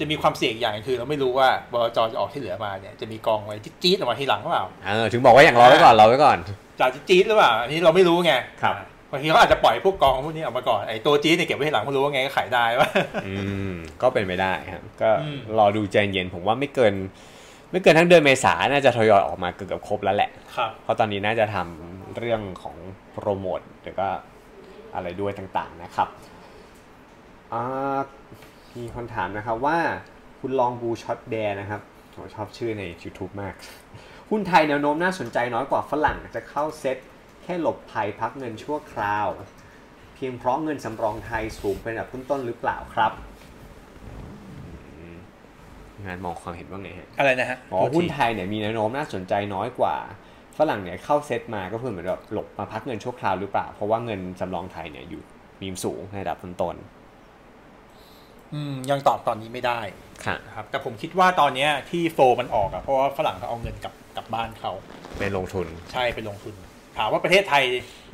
[0.00, 6.38] จะมีความเสี่ยงอีกอย่างหนึ่งคือเราไม่รู้ว่าบลจจะออกที่เหลือมาเนี่ยจะมีกองอะไรจี๊ดๆออกมาทีหลังหรือเปล่าเออถึงบอกว่าอย่างรอไว้ก่อนรอไว้ก่อน
[6.80, 8.32] จากจี๊ดๆหรือเปล่าอันนี้เราไม่รู้ไง
[8.62, 12.88] ครับอ่าบางทีเขาอาจจะปล่อยพวกกองพวกนี้ออกมาก่อนไอ้ตัวจี๊ดเนี่ยเก็บไว้ทีหลังไม่รู้ว่าไงก็ขายได้ว่า
[13.26, 13.34] อื
[13.70, 13.72] ม
[14.02, 16.94] ก็เป็นไปได้ครับ ก็อืมรอดูใจเย็นผมว่าไม่เกิน
[17.72, 22.76] ไม่เกินทั้งเดือนเมษาน่าจะทยอยออกมาเกือบๆครบแล้วแหละครับเพราะตอนนี้น่าจะทำเรื่องของ
[23.12, 24.08] โปรโมทหรือก็
[24.94, 26.08] อะไรด้วยต่างๆนะครับ
[27.52, 28.00] อ่า
[28.76, 29.78] มีคนถามนะครับว่า
[30.40, 31.80] คุณลองบูช็อตแดร์นะครับ
[32.14, 33.54] ผมชอบชื่อใน YouTube มาก
[34.30, 36.96] หุ้นไทยแนวโน้มน่าสนใจน้อยกว่าฝรั่งจะเข้าเซ็ต
[37.42, 39.28] แค่หลบภัยพักเงินชั่วคราว
[40.14, 43.31] เพียงเพราะเงินสำรองไทยสูงเป็นอันดับต้นๆหรือเปล่าครับอืม
[46.06, 49.96] งานมองความเห็นว่าไงฮะอะไรนะฮะบอกว่าหุ้นไทยเนี่ยมีแนวโน้มน่าสนใจน้อยกว่า
[50.58, 55.22] ฝรั่งเนี่ยเข้าเซ็ตมาก็เพื่อเหมือนแบบหลบมาพักเงินชั่วคราวหรือเปล่า เพราะว่าเงินสำรองไทยเนี่ยอยู่
[55.60, 56.76] มีสูงในระดับต้น
[58.54, 64.72] อืมยังตอบตอนนี้ไม่ได้ๆค่ะนะครับ แต่ผมคิดว่าตอนเนี้ยที่โฟมันออกอะเพราะว่าฝรั่งเขาเอาเงินกลับกลับบ้านเขา
[65.18, 66.54] ไปลงทุน ใช่ไปลงทุน
[66.98, 67.64] ถามว่าประเทศไทย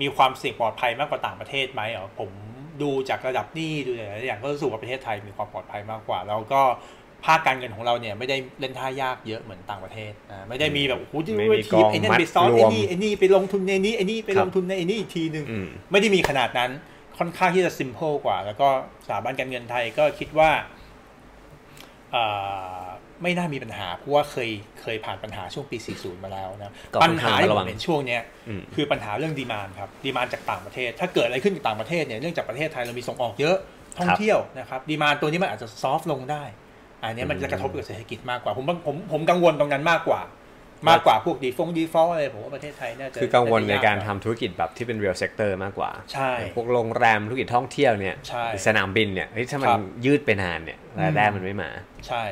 [0.03, 2.31] มีความเสี่ยงปลอดภัยมากกว่าต่างประเทศไหมอ๋อผม
[2.83, 6.63] ดูจากระดับหนี้ดูหลายๆอย่างก็รู้สึกว่าประเทศไทยมีความปลอดภัยมากกว่า แล้วก็
[7.27, 16.71] ภาคการเงินของเราเนี่ยไม่ได้เล่นท่ายากเยอะเหมือนต่างประเทศอ่าไม่ได้มีแบบโอ้โหที่ไม่มีทีมไอ้นั่นไปซ้อนกองมัดรไอ้วมนี่ไอ้นี่ไปลงทุนในนี้ไอ้นี่ไปครับลงทุนในไอ้นี่อีกทีนึงอืมไม่ได้มีขนาดนั้น
[17.19, 18.69] ค่อนข้างที่จะ simple กว่า แล้วก็
[19.07, 20.51] สถาบันการเงินไทยก็คิดว่า
[22.13, 22.25] เอ่
[22.77, 22.81] อ
[23.23, 24.51] ไม่น่ามีปัญหา เพราะว่าเคย
[24.81, 33.57] เคยผ่านปัญหาช่วงปี 40 มาแล้วนะก็ปัญหาที่ค่อนข้างระวังผมเห็นช่วงเนี้ยอืมคือปัญหาเรื่อง demand ครับ demand จากต่างประเทศ ถ้าเกิดอะไรขึ้นกับต่างประเทศเนี่ยเนื่องจากประเทศไทยเรามีส่งออกเยอะ
[33.99, 36.45] ท่องเที่ยวนะครับ demand ตัวนี้มันอาจจะ soft ลงได้
[37.03, 40.21] อันนี้มันจะกระทบกับเศรษฐกิจมากกว่า ผมผมผมกังวลตรงนั้นมากกว่า
[40.89, 51.71] มากกว่าพวกดีฟง default อะไรผมว่าประเทศไทยน่าจะคือกังวลในการน่าจะทำธุรกิจแบบที่เป็น real sector มากกว่าใช่พวกโรงแรมธุรกิจท่องเที่ยวเนี่ยใช่หรือสนามบินเนี่ยเฮ้ยถ้ามันครับยืดไปนานเนี่ยรายได้อืมมันไม่มา
[52.09, 52.25] ใช่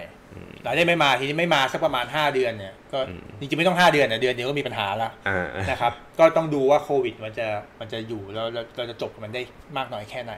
[0.66, 7.46] รายได้ไม่มาทีนี้ไม่มาสักประมาณ 5 เดือนเนี่ยก็อืมจริงๆไม่ต้อง 5 เดือนนะเดือนเดียวก็มีปัญหาละอ่านะครับ ก็ต้องดูว่าโควิดมันจะ
[7.80, 9.42] มันจะอยู่แล้วแล้วเราจะจบกับมันได้
[9.76, 10.34] มากน้อยแค่ไหน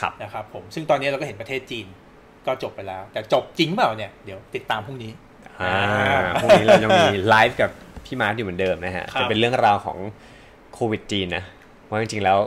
[0.00, 1.86] ครับนะครับผมซึ่งตอนนี้เราก็เห็นประเทศจีน
[2.46, 5.12] ก็จบไปแล้ว แต่จบจริงเปล่าเนี่ยเดี๋ยวติดตามพรุ่งนี้
[5.60, 5.76] อ่า
[6.40, 7.70] พรุ่งนี้เรายังมีไลฟ์กับ
[8.04, 9.98] พี่มาร์ทอยู่เหมือนเดิมนะฮะครับจะเป็นเรื่องราวของ
[10.74, 11.44] โควิดจีนนะ
[11.88, 12.38] ว่าจริงๆแล้ว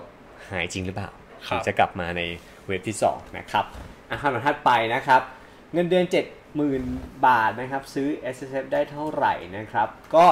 [0.49, 1.09] หายจริงหรือเปล่า
[1.47, 2.21] ครับหรือจะกลับมาใน
[2.65, 3.65] เวฟที่ 2 นะครับ
[4.09, 5.21] อาคำถามถัดไปนะครับ
[5.73, 6.05] เงินเดือน
[6.65, 10.25] 70,000 บาทนะครับ ซื้อ S S F ได้เท่าไหร่นะครับ ก็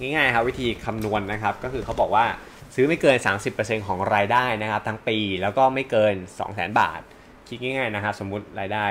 [0.00, 2.26] ง่ายๆครับวิธีคำนวณนะครับ ก็คือเขาบอกว่า
[2.74, 3.16] ซื้อไม่เกิน
[3.52, 6.14] 30%ของรายได้นะครับ ทั้งปีแล้วก็ไม่เกิน
[6.46, 7.00] 200,000 บาท
[7.48, 8.86] คิดง่ายๆนะครับ สมมุติรายได้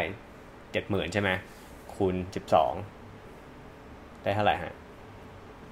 [0.54, 1.30] 70,000ใช่ไหม
[1.96, 2.16] คูณ
[3.20, 4.74] 12ได้เท่าไหร่ฮะ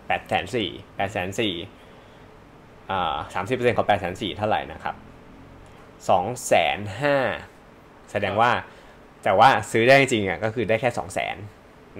[0.07, 1.53] แปดแสนสี่แปดแสนสี่
[2.91, 4.95] อ่าสามสิบเปอร์เซ็นต์ของแปดแสนสี่เท่าไหร่นะครับ
[6.09, 7.17] สองแสนห้า
[8.11, 8.51] แสดงว่า
[9.23, 11.37] แต่ว่าซื้อได้จริงอะก็คือได้แค่สองแสน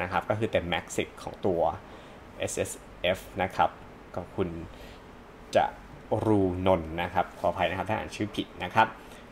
[0.02, 1.62] นะครับ ก็คือเต็มแม็กซิของตัว
[2.52, 2.72] S S
[3.18, 3.70] F นะครับ
[4.16, 4.50] ก็คุณ
[5.56, 5.66] จะ
[6.26, 8.88] รูนน์นะครับ ขออภัยนะครับถ้าอ่านชื่อผิดนะครับ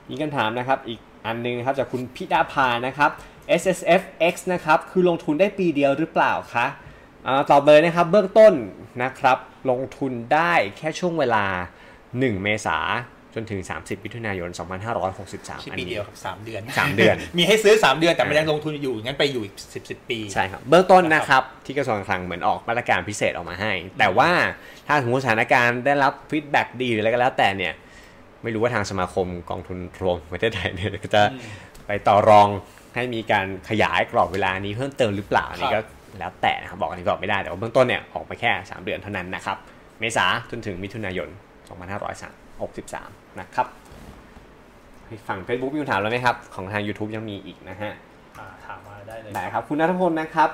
[0.10, 3.11] มีคำถามนะครับอีก อันหนึงนะครับจากคุณพิดาภานะครับ
[3.61, 4.03] S S F
[4.34, 6.67] X นะครับ คือลงทุนได้ปีเดียวหรือเปล่าคะ
[7.28, 8.53] อ่าตอบเลยนะครับเบื้องต้น
[9.03, 9.38] นะครับ
[9.69, 11.45] ลงทุนได้แค่ช่วงเวลา
[11.93, 12.78] 1 เมษา
[13.36, 14.49] จนถึง 30มิถุนายน
[15.09, 24.32] 2563ชิ้นอันปีนี้เดียวครับสามเดือนสามเดือน มีให้ซื้อสามเดือนแต่มันยังลงทุนอยู่งั้นไปอยู่อีกสิบสิบปี ใช่ครับ เบื้องต้นนะครับ ที่กระทรวงการคลังเหมือนออกมาตรการพิเศษออกมาให้ แต่ว่า
[24.88, 27.74] ถ้าสมมติสถานการณ์ได้รับฟีดแบ็กดีหรืออะไรก็แล้วแต่เนี่ย
[28.44, 31.42] ไม่รู้ว่าทางสมาคมกองทุนรวมประเทศไทยเนี่ยก็จะอืม
[31.88, 32.48] ไปต่อรอง
[32.96, 35.86] ให้มีการขยายกรอบเวลานี้เพิ่มเติมหรือเปล่าอันนี่ครัก็บ
[36.20, 39.58] แล้วแต่นะครับบอกอันนี้บอกไม่ได้แต่ว่าเบื้องต้นเนี่ยออกมาแค่ 3 เดือนเท่านั้นนะครับ
[40.00, 41.30] เมษาจนถึงมิถุนายน
[42.54, 43.68] 2563 นะครับ
[45.28, 47.94] ฝั่ง Facebook มีคำถามแล้วไหมครับ ของทาง YouTube ยังมีอีกนะฮะ
[48.39, 50.50] อ่าถามมาได้เลยได้ครับ คุณนัทพลนะครับ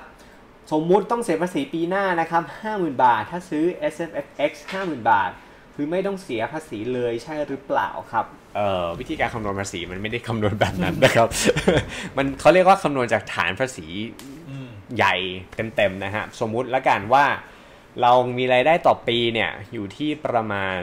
[0.72, 5.32] สมมุติต้องเสียภาษีปีหน้านะครับ 50,000 บาท ถ้าซื้อ S F F X 50,000 บาท
[5.80, 8.26] คือไม่ต้องเสียภาษีเลยใช่หรือเปล่าครับ
[8.56, 11.28] เอ่อวิธีการคำนวณภาษีมันไม่ได้คำนวณแบบนั้นนะครับ
[12.18, 13.88] มันเขาเรียกว่าคำนวณจากฐานภาษี
[14.50, 15.16] อืมใหญ่
[15.76, 17.26] เต็มๆนะฮะสมมุติแล้วกันว่า
[18.02, 20.82] เรามีรายได้ต่อปีเนี่ยอยู่ที่ประมาณ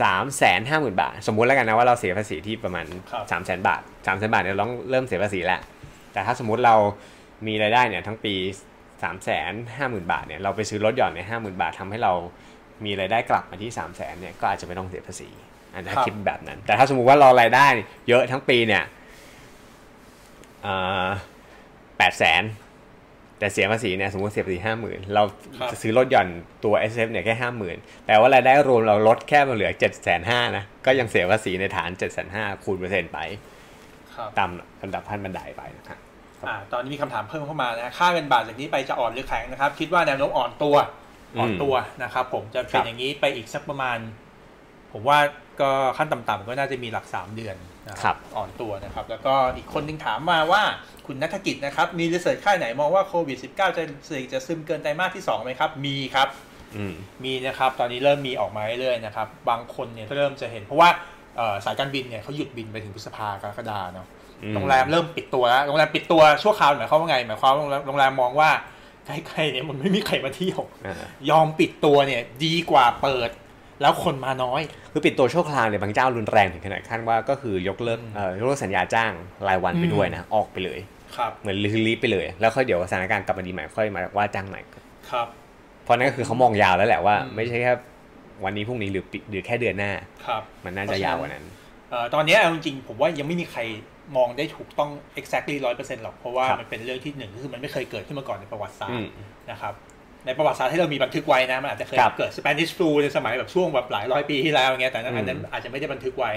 [0.00, 5.60] สามแสนห้าหมื่นบาท สมมุติแล้วกันนะว่าเราเสียภาษีที่ประมาณครับสามแสนบาทสามแสนบาทเนี่ยเราต้องเริ่มเสียภาษีแล้ว
[6.12, 6.74] แต่ถ้าสมมุติเรา
[7.46, 8.34] มีรายได้เนี่ยทั้งปี
[9.02, 12.12] 3ามแสนห้าหมื่นบาทเนี่ยเราไปซื้อรถหย่อนในห้าหมื่นบาททำให้เรา
[12.84, 15.28] มีรายได้กลับมาที่3ามแสนเนี่ยก็อาจจะไม่ต้องเสียภาษี
[15.74, 17.66] อันนี้ครับคิดแบบนั้น แต่ถ้าสมมุติว่าเรารายได้
[18.08, 18.82] เยอะทั้งปีเนี่ย
[21.98, 22.42] แปดแสน
[23.38, 25.22] แต่เสียภาษีเนี่ยสมมติเสียภาษีห้าหมื่นเรา
[25.58, 26.28] ครับจะซื้อรถหย่อน
[26.64, 27.76] ตัว S F เนี่ยแค่ห้าหมื่น
[28.06, 33.18] แต่ว่ารายได้รวมเราลดแค่มาเหลือเจ็ดแสนห้านะก็ยังเสียภาษีในฐานเจ็ดแสนห้าคูณเปอร์เซ็นต์ไป
[34.16, 34.50] ครับตาม
[34.82, 35.98] ลำดับขั้นบันไดไปนะครับ
[36.48, 40.76] อ่าตอนนี้มีคำถามเพิ่มเข้ามานะค่าเงินบาทจากนี้ไปจะอ่อนหรือแข็งนะครับ คิดว่าแนวโน้มอ่อนตัว
[41.38, 43.98] อ่อนตัวนะครับผมจะเป็นอย่างนี้ไปอีกสักประมาณ
[44.92, 45.18] ผมว่า
[45.60, 47.56] ก็ขั้นต่ำๆก็น่าจะมีหลัก 3 เดือน
[47.88, 50.62] นะคครัรับอ่อนตัวนะครับ แล้วก็อีกคนนึงถามมาว่า
[51.06, 56.28] คุณนัฐกิจนะครับ มีรีเสิร์ชค่ายไหนมองว่าโควิด -19 จะเสี่ยงจะซึมเกินไตรมาสที่2ไหมครับ มีครับ
[56.76, 60.88] อืมมีนะครับ ตอนนี้เริ่มมีออกมาเรื่อยๆนะครับ บางคนเนี่ยก็เริ่มจะเห็น เพราะว่า
[61.36, 64.23] เอ่อสายการบินเนี่ยเขาหยุดบินไปถึงพฤษภากรกฎาเนาะอืม
[64.54, 68.50] โรงแรมเริ่มปิดตัวแล้วโรงแรมปิดตัวชั่วคราวหมายความว่าไงหมายความว่าโรงแรมโรงแรมมองว่า
[69.06, 70.94] ใกล้ๆเนี่ยมันไม่มีใครมาเที่ยวอ่า
[71.30, 73.30] ยอมปิดตัวเนี่ย ดีกว่าเปิด
[73.82, 74.60] แล้วคนมาน้อย
[74.92, 79.12] คือปิดตัวชั่วคราวเนี่ยบางเจ้ารุนแรงถึงขนาดขั้นว่าก็คือยกเลิกอืมเอ่อยกเลิกสัญญาจ้าง
[79.48, 80.80] รายวันไปอืมด้วยนะออกไปเลย
[81.16, 81.56] ครับเหมือน
[81.86, 84.60] รีบไปเลย แล้วค่อยเดี๋ยวสถานการณ์กลับมาดีใหม่ค่อยมาว่าจ้างใหม่
[85.10, 85.26] ครับ
[85.84, 87.72] เพราะนั่นก็คือเขามองยาวแล้วแหละว่าอืมไม่ใช่แค่
[88.44, 89.92] วันนี้พรุ่งนี้หรือปิหรือแค่เดือนหน้า
[90.26, 91.44] ครับมันน่าจะยาวกว่านั้น
[91.90, 93.60] เอ่อตอนนี้เอาจริงๆผมว่ายังไม่มีใคร
[94.16, 94.90] มองได้ถูกต้อง
[95.20, 99.08] exactly ร้อยเปอร์เซ็นต์หรอก เพราะว่าครับมันเป็นเรื่องที่หนึ่งก็คือมันไม่เคยเกิดขึ้นมาก่อนในประวัติศาสตอืร์ม
[99.50, 99.74] นะครับ
[100.26, 106.32] ในประวัติศาสตร์ที่เรามีบันทึกไว้นะมันอาจจะเคยครับเกิด Spanish flu ในสมัยแบบช่วงแบบหลายร้อยปีที่แล้วอย่างเงี้ยแต่นั้นอืมอันนั้นอาจจะไม่ได้บันทึกไว้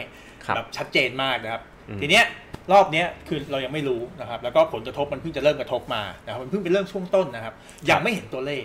[0.45, 2.25] ครับแบบชัดเจนมากนะครับอืมทีเนี้ย
[2.71, 7.53] รอบเนี้ยคือเรายังไม่รู้นะครับ แล้วก็ผลกระทบมันเพิ่งจะเริ่มกระทบมานะครับมันเพิ่งเป็นเรื่องช่วงต้นนะครับ
[7.89, 8.63] ยังไม่เห็นตัวเลข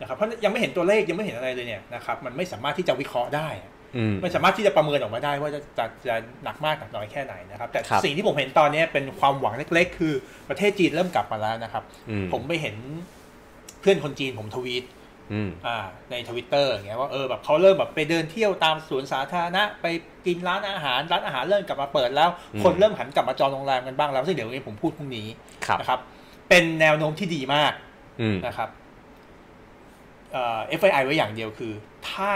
[0.00, 3.72] นะครับเพราะยังไม่เห็นตัวเลขยังไม่เห็นอะไรเลยเนี่ยนะครับมันไม่สามารถที่จะวิเคราะห์ได้อืม
[4.22, 10.14] ไม่สามารถที่จะประเมินออกมาได้ว่าจะจะจะหนักมากหนักน้อยแค่ไหนนะครับ แต่ครับสิ่งที่ผมเห็นตอนนี้เป็นความหวังเล็ก ๆ คือ
[10.48, 12.76] ประเทศจีนเริ่มกลับมาแล้วนะครับอืมผมไปเห็น
[13.80, 14.84] เพื่อนคนจีนผมทวีต
[15.32, 15.78] อืมอ่า
[16.10, 19.86] ในทวิตเตอร์อย่างเงี้ยว่าเออแบบเขาเริ่มแบบไปเดินเที่ยวตามสวนสาธารณะไป
[20.26, 25.26] กินร้านอาหารร้านอาหารเริ่มกลับมาเปิดแล้วอืมคนเริ่มหันกลับมาจองโรงแรมกันบ้างแล้วซึ่งเดี๋ยววันนี้ผมพูดพรุ่งนี้
[25.66, 26.00] ครับนะครับ
[26.48, 27.72] เป็นแนวโน้มที่ดีมาก
[28.20, 28.68] อืมนะครับ
[30.32, 31.72] เอ่อ FII ไว้อย่างเดียวคือ
[32.10, 32.32] ถ้า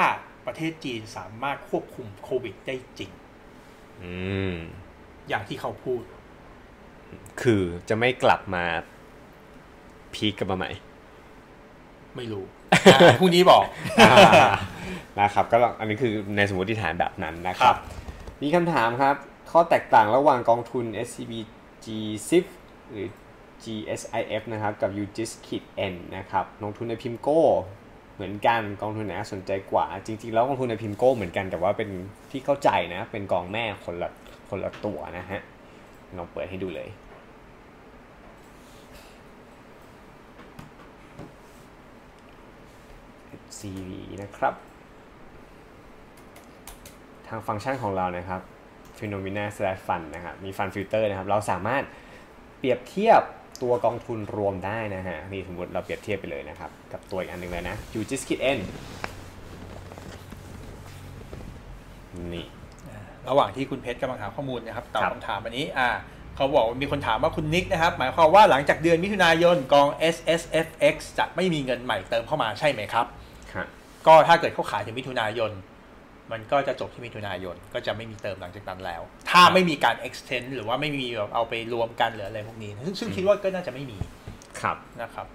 [0.47, 3.11] ประเทศจีนสามารถควบคุมโควิดได้จริง
[4.03, 4.15] อื
[4.53, 4.55] ม
[5.29, 6.03] อย่างที่เขาพูด
[7.43, 8.65] คือจะไม่กลับมา
[10.15, 10.71] พีคกลับมาใหม่
[12.17, 12.45] ไม่รู้
[12.93, 13.63] อ่าพรุ่งนี้บอก
[15.21, 17.77] นะครับ ก็ลองอันนี้คือในสมมติฐานแบบนั้นนะคครัรับบ
[18.43, 19.17] มีคำถามครับ
[19.51, 21.33] ข้อแตกต่างระหว่างกองทุน SCB
[21.85, 22.47] GSIF
[22.91, 23.09] หรือ
[23.65, 25.31] GSIF นะครับ กับ UGIS
[25.93, 27.43] N นะครับลงทุนในพิมโก้
[28.15, 31.91] เหมือนกันกองทุนไหนสนใจกว่า จริง ๆ แล้วกองทุนในพิมโก้เหมือนกันแต่ว่าเป็น
[32.31, 34.11] ที่เข้าใจนะ เป็นกองแม่คนละ
[34.49, 35.41] คนละตัวนะฮะ
[36.17, 36.89] ลองเปิดให้ดูเลย
[43.59, 43.91] CV
[44.23, 44.55] นะครับ
[47.29, 48.41] ทางฟังก์ชันของเรานะครับ
[48.99, 51.83] phenomena slash fund นะครับ มี fund filter นะครับ เราสามารถ
[52.59, 53.23] เปรียบเทียบ
[53.63, 58.59] ตัวกองทุนรวมได้นะฮะนี่สมมติเราเปรียบเทียบไปเลยนะครับ กับตัวอีกอันหนึ่งเลยนะ u g i s k i t n
[62.35, 62.47] นี่
[63.29, 65.89] ระหว่างที่คุณเพชรกำลังหาข้อมูลนะครับตอบครับคำถามอันนี้อ่า
[66.37, 73.07] เขาบอกว่ามีคนถามว่าคุณนิกนะครับ หมายความว่าหลังจากเดือนมิถุนายนกอง S S F X จะไม่มีเงินใหม่เติมเข้ามาใช่ไหมครับ
[73.53, 73.67] ครับ
[74.07, 75.51] ก็ถ้าเกิดเขาขายถึงมิถุนายน
[76.33, 83.99] มันก็จะจบที่มิถุนายนก็จะไม่มีเติมหลังจากนั้นแล้ว ถ้าไม่มีการ extend หรือว่าไม่มีแบบเอาไปรวมกันหรืออะไรพวกนี้ ซึ่งซึ่งคิดว่าก็น่าจะไม่มี
[84.61, 85.29] ครับนะครับ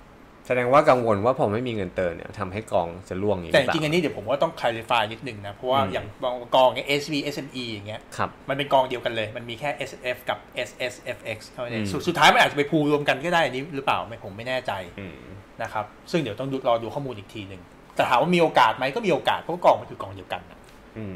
[0.48, 10.38] แสดงว่ากังวลว่าพอไม่มีเงินเติมเนี่ยทำให้กองจะล่วงอย่างแต่นี้จริงๆอันนี้เดี๋ยวผมว่าต้อง clarify นิดนึงนะ เพราะว่าอืมอย่างบางกองเงี้ย SV SME อย่างเงี้ยครับมันเป็นกองเดียวกันเลย มันมีแค่ SF กับ
[10.68, 15.18] SSFX เท่านั้นเองอืมสุดสุดท้ายมันอาจจะไปพูลรวมกันก็ได้อันนี้หรือเปล่าไม่ผมไม่แน่ใจอืม
[15.64, 17.62] นะครับซึ่งเดี๋ยวต้องดูรอดูข้อมูลอีกทีหนึ่ง
[17.96, 20.59] แต่ถามว่ามีโอกาสไหมก็มีโอกาสเพราะว่ากองมันคือกองเดียวกันนะ
[20.98, 21.16] อืม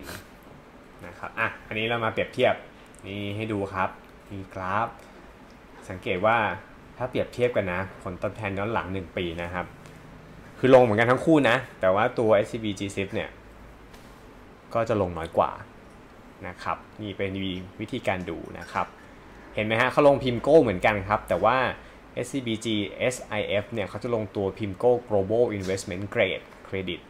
[1.06, 2.56] นะครับอะอันนี้เรามาเปรียบเทียบ
[3.08, 3.90] นี่ให้ดูครับ
[4.32, 4.88] มีกราฟ
[5.90, 6.38] สังเกตว่า
[6.98, 9.66] ถ้าเปรียบเทียบกันนะ ผลตอบแทนย้อนหลัง 1 ปีนะครับ
[10.60, 13.30] คือลงเหมือนกันทั้งคู่นะ แต่ว่าตัว SCB G10 เนี่ย
[14.74, 15.52] ก็จะลงน้อยกว่า
[16.48, 17.32] นะครับ นี่เป็น
[17.80, 18.88] วิธีการดูนะครับ
[19.56, 21.58] เห็นไหมฮะเขาลง PIMCO เหมือนกันครับ แต่ว่า
[22.26, 27.02] SCBGSIF เนี่ยเขาจะลงตัวพิมโก้ Global Investment Grade Credit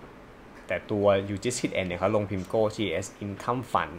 [0.67, 3.95] แต่ตัว UGIS-N เนี่ยเขาลงพิมโก้ GS Income Fund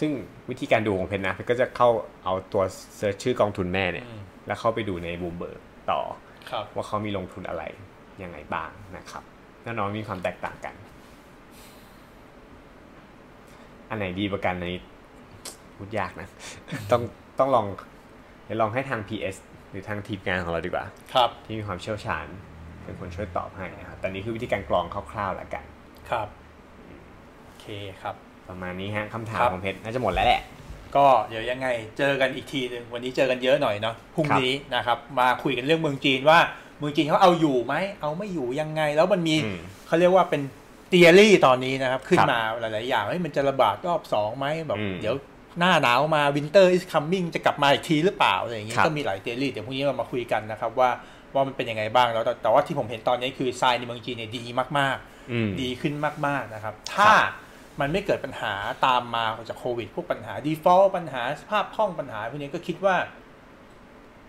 [0.00, 0.10] ซึ่ง
[0.50, 1.88] วิธีการดูของเพนนะเพนก็จะเข้า
[2.24, 2.62] เอาตัว
[2.96, 6.00] search ชื่อกองทุนแม่เนี่ยอืมแล้วเข้าไปดูในบูมเบิร์ต่อ
[6.50, 7.62] ครับว่าเขามีลงทุนอะไร
[8.22, 9.22] ยังไงบ้างนะครับ
[9.62, 10.74] แน่นอนมีความแตกต่างกัน
[13.88, 14.66] อันไหนดีประกันใน
[15.76, 16.28] พูดยากนะ
[16.90, 17.02] ต้อง
[17.38, 17.66] ต้องลอง
[18.44, 19.36] เดี๋ยวลองให้ทาง PS
[19.70, 20.84] หรือทางทีมงานของเราดีกว่า
[21.14, 22.26] ครับ ที่มีความเชี่ยวชาญ
[22.84, 25.64] เป็นคนช่วยตอบให้นะครับตอนนี้คือวิธีการกรองคร่าวๆแล้วกัน
[26.10, 26.28] ครับ
[27.44, 27.66] โอเค
[28.02, 28.14] ครับ
[28.48, 30.42] ประมาณนี้ฮะคำถามครับของเพชรน่าจะหมดแล้วแหละ
[30.96, 36.38] ก็เดี๋ยวยังไงเจอกันอีกทีหนึ่งวันนี้เจอกันเยอะหน่อยเนาะพรุ่งนี้นะครับ มาคุยกันเรื่องเมืองจีนว่า
[36.78, 40.42] เมืองจีนเขาเอาอยู่ไหมเอาไม่อยู่ยังไง แล้วมันมีอืมเขาเรียกว่าเป็น
[40.88, 45.14] เตียรี่ตอนนี้นะครับ ขึ้นครับมาหลาย ๆ อย่างเฮ้ยมันจะระบาดรอบสองไหมแบบอืมเดี๋ยว
[45.58, 50.90] หน้าหนาวมา winter is coming จะกลับมาอีกทีหรือเปล่าอะไรอย่างเงี้ยครับก็มีหลายเตียรี่เดี๋ยวพรุ่งนี้เรามาคุยกันนะครับว่า
[51.34, 54.44] ว่ามันเป็นยังไงบ้างแล้วแต่แต่ว่าที่ผมเห็นตอนนี้คือทรายในเมืองจีนเนี่ยดี
[54.78, 55.11] มากๆอืม
[55.60, 55.94] ดีขึ้น
[56.26, 57.10] มากๆนะครับ ถ้า
[57.80, 58.54] มันไม่เกิดปัญหา
[58.86, 62.96] ตามมาจากโควิด พวกปัญหา default ปัญหาสภาพคล่องปัญหาพวกนี้ก็คิดว่า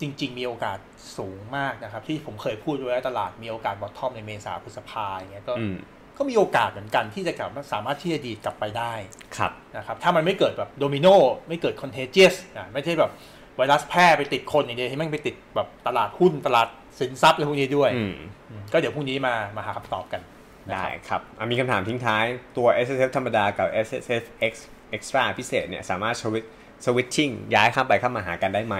[0.02, 0.78] จริง ๆ มีโอกาส
[1.18, 5.76] สูงมากนะครับ ที่ผมเคยพูดไว้ว่าตลาดมีโอกาส bottom ในเมษาพฤษภาอย่างเงี้ยก็อืม
[6.18, 8.94] ก็มีโอกาสเหมือนกันที่จะกลับมาสามารถที่จะดีดกลับไปได้
[9.38, 11.08] ครับนะครับ ถ้ามันไม่เกิดแบบโดมิโน
[11.48, 13.12] ไม่เกิด contagious อะไม่ใช่แบบ
[13.58, 16.68] ไวรัสแพร่ไปติดคนอย่างเดียวที่แม่งไปติดแบบตลาดหุ้นตลาด
[17.00, 18.14] สินทรัพย์อะไรพวกนี้ด้วยอืม
[18.50, 20.33] อืมก็เดี๋ยวพรุ่งนี้มามาหาคำตอบกันนะ
[20.72, 22.26] ได้ครับครับอะมีคำถามทิ้งท้าย
[22.58, 24.54] ตัว S S F ธรรมดากับ S S F X
[24.96, 26.46] Extra พิเศษเนี่ยสามารถสวิต
[26.86, 28.76] สวิตชิ่งย้ายข้ามไปข้ามมาหากันได้ไหม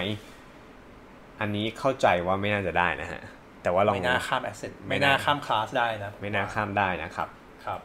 [1.42, 3.22] อันนี้เข้าใจว่าไม่น่าจะได้นะฮะ
[3.64, 7.28] แต่ว่าลองไม่น่าข้ามแอสเซทไม่ไม่น่าน่าข้ามคลาสได้นะ ไม่น่าข้ามได้นะครับ
[7.66, 7.80] ครับ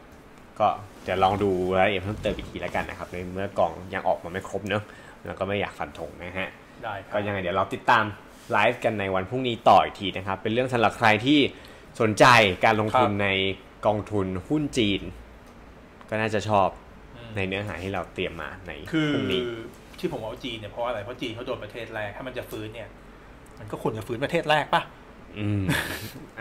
[0.59, 0.67] ก็
[1.03, 4.83] เดี๋ยวลองดูรายละเอียดเพิ่มเติมอีกทีแล้วกันนะครับ ในเมื่อกล่องยังออกมาไม่ครบเนอะ
[5.25, 6.49] แล้วก็ไม่อยากฟันธงนะฮะ
[6.83, 8.05] ได้ครัก็บยังไงเดี๋ยวเราติดตาม
[8.51, 11.39] ไลฟ์กันในวันพรุ่งนี้ต่ออีกทีนะครับ เป็นเรื่องสำหรับใครที่
[12.01, 12.25] สนใจ
[12.65, 13.29] การลงทุนใน
[13.85, 15.01] กองทุนหุ้นจีน
[16.09, 16.69] ก็น่าจะชอบ
[17.15, 19.41] อืมในเนื้อหาที่เราเตรียมมาในคือพรุ่งนี้
[19.99, 22.89] ที่ผมเอาจีนเนี่ยเพราะอะไรเพราะจีนเขาโดนประเทศแรกถ้ามันจะฟื้นเนี่ย
[23.59, 24.81] มันก็ควรจะฟื้นประเทศแรกปะ
[25.39, 25.63] อืม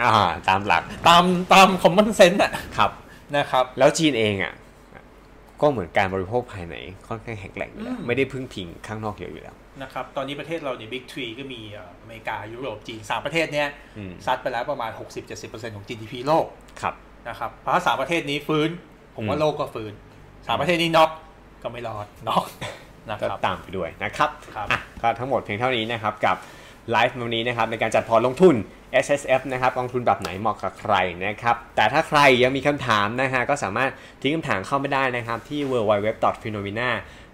[0.01, 0.13] อ่า
[0.49, 2.91] ตามหลักตามตามคอมมอนเซนส์อะครับ
[3.37, 4.55] นะครับ แล้วจีนเองอะ
[5.61, 6.77] ก็เหมือนการบริโภคภายใน
[7.09, 13.69] ค่อนข้างแข็งแกร่งอยู่แล้วอืมไม่ได้พึ่งพิงข้างนอกเยอะอยู่แล้วนะครับตอนนี้ประเทศเราเนี่ยบิ๊กทรีก็มีเอ่ออเมริกายุโรปจีนสามประเทศเนี้ย
[13.99, 14.91] อืมซัดไปแล้วประมาณ
[15.35, 16.47] 60-70%ของ GDP โลก
[16.83, 16.95] ครับ
[17.29, 18.71] นะครับเพราะถ้าสามประเทศนี้ฟื้น
[19.15, 19.93] ผมว่าอืมโลกก็ฟื้น
[20.47, 21.11] สามประเทศนี้น็อก
[21.63, 22.45] ก็ไม่รอดน็อก
[23.11, 26.37] นะครับก็ตามไปด้วยนะครับครับอะก็ทั้งหมดเพียงเท่านี้นะครับกับ
[26.91, 28.55] ไลฟ์วันนี้นะครับในการจัดพอร์ตลงทุน
[29.05, 30.95] S S F นะครับกองทุนแบบไหนเหมาะกับใคร
[31.27, 33.91] นะครับแต่ถ้าใครยังมีคำถามนะฮะก็สามารถ
[34.23, 35.61] ทิ้งคำถามเข้ามาได้นะครับที่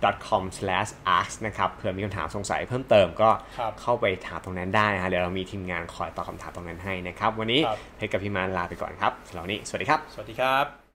[0.04, 10.78] www.finnomena.com/ask นะครับเผื่อมีคำถามสงสัยเพิ่มเติมก็ครับเข้าไปถามตรงนั้นได้นะฮะเดี๋ยวเรามีทีมงานคอยตอบคำถามตรงนั้นให้นะครับ วันนี้ครับเพชรกับพี่มานลาไปก่อนครับสำหรับวันนี้สวัสดีครับ สวัสดีครับ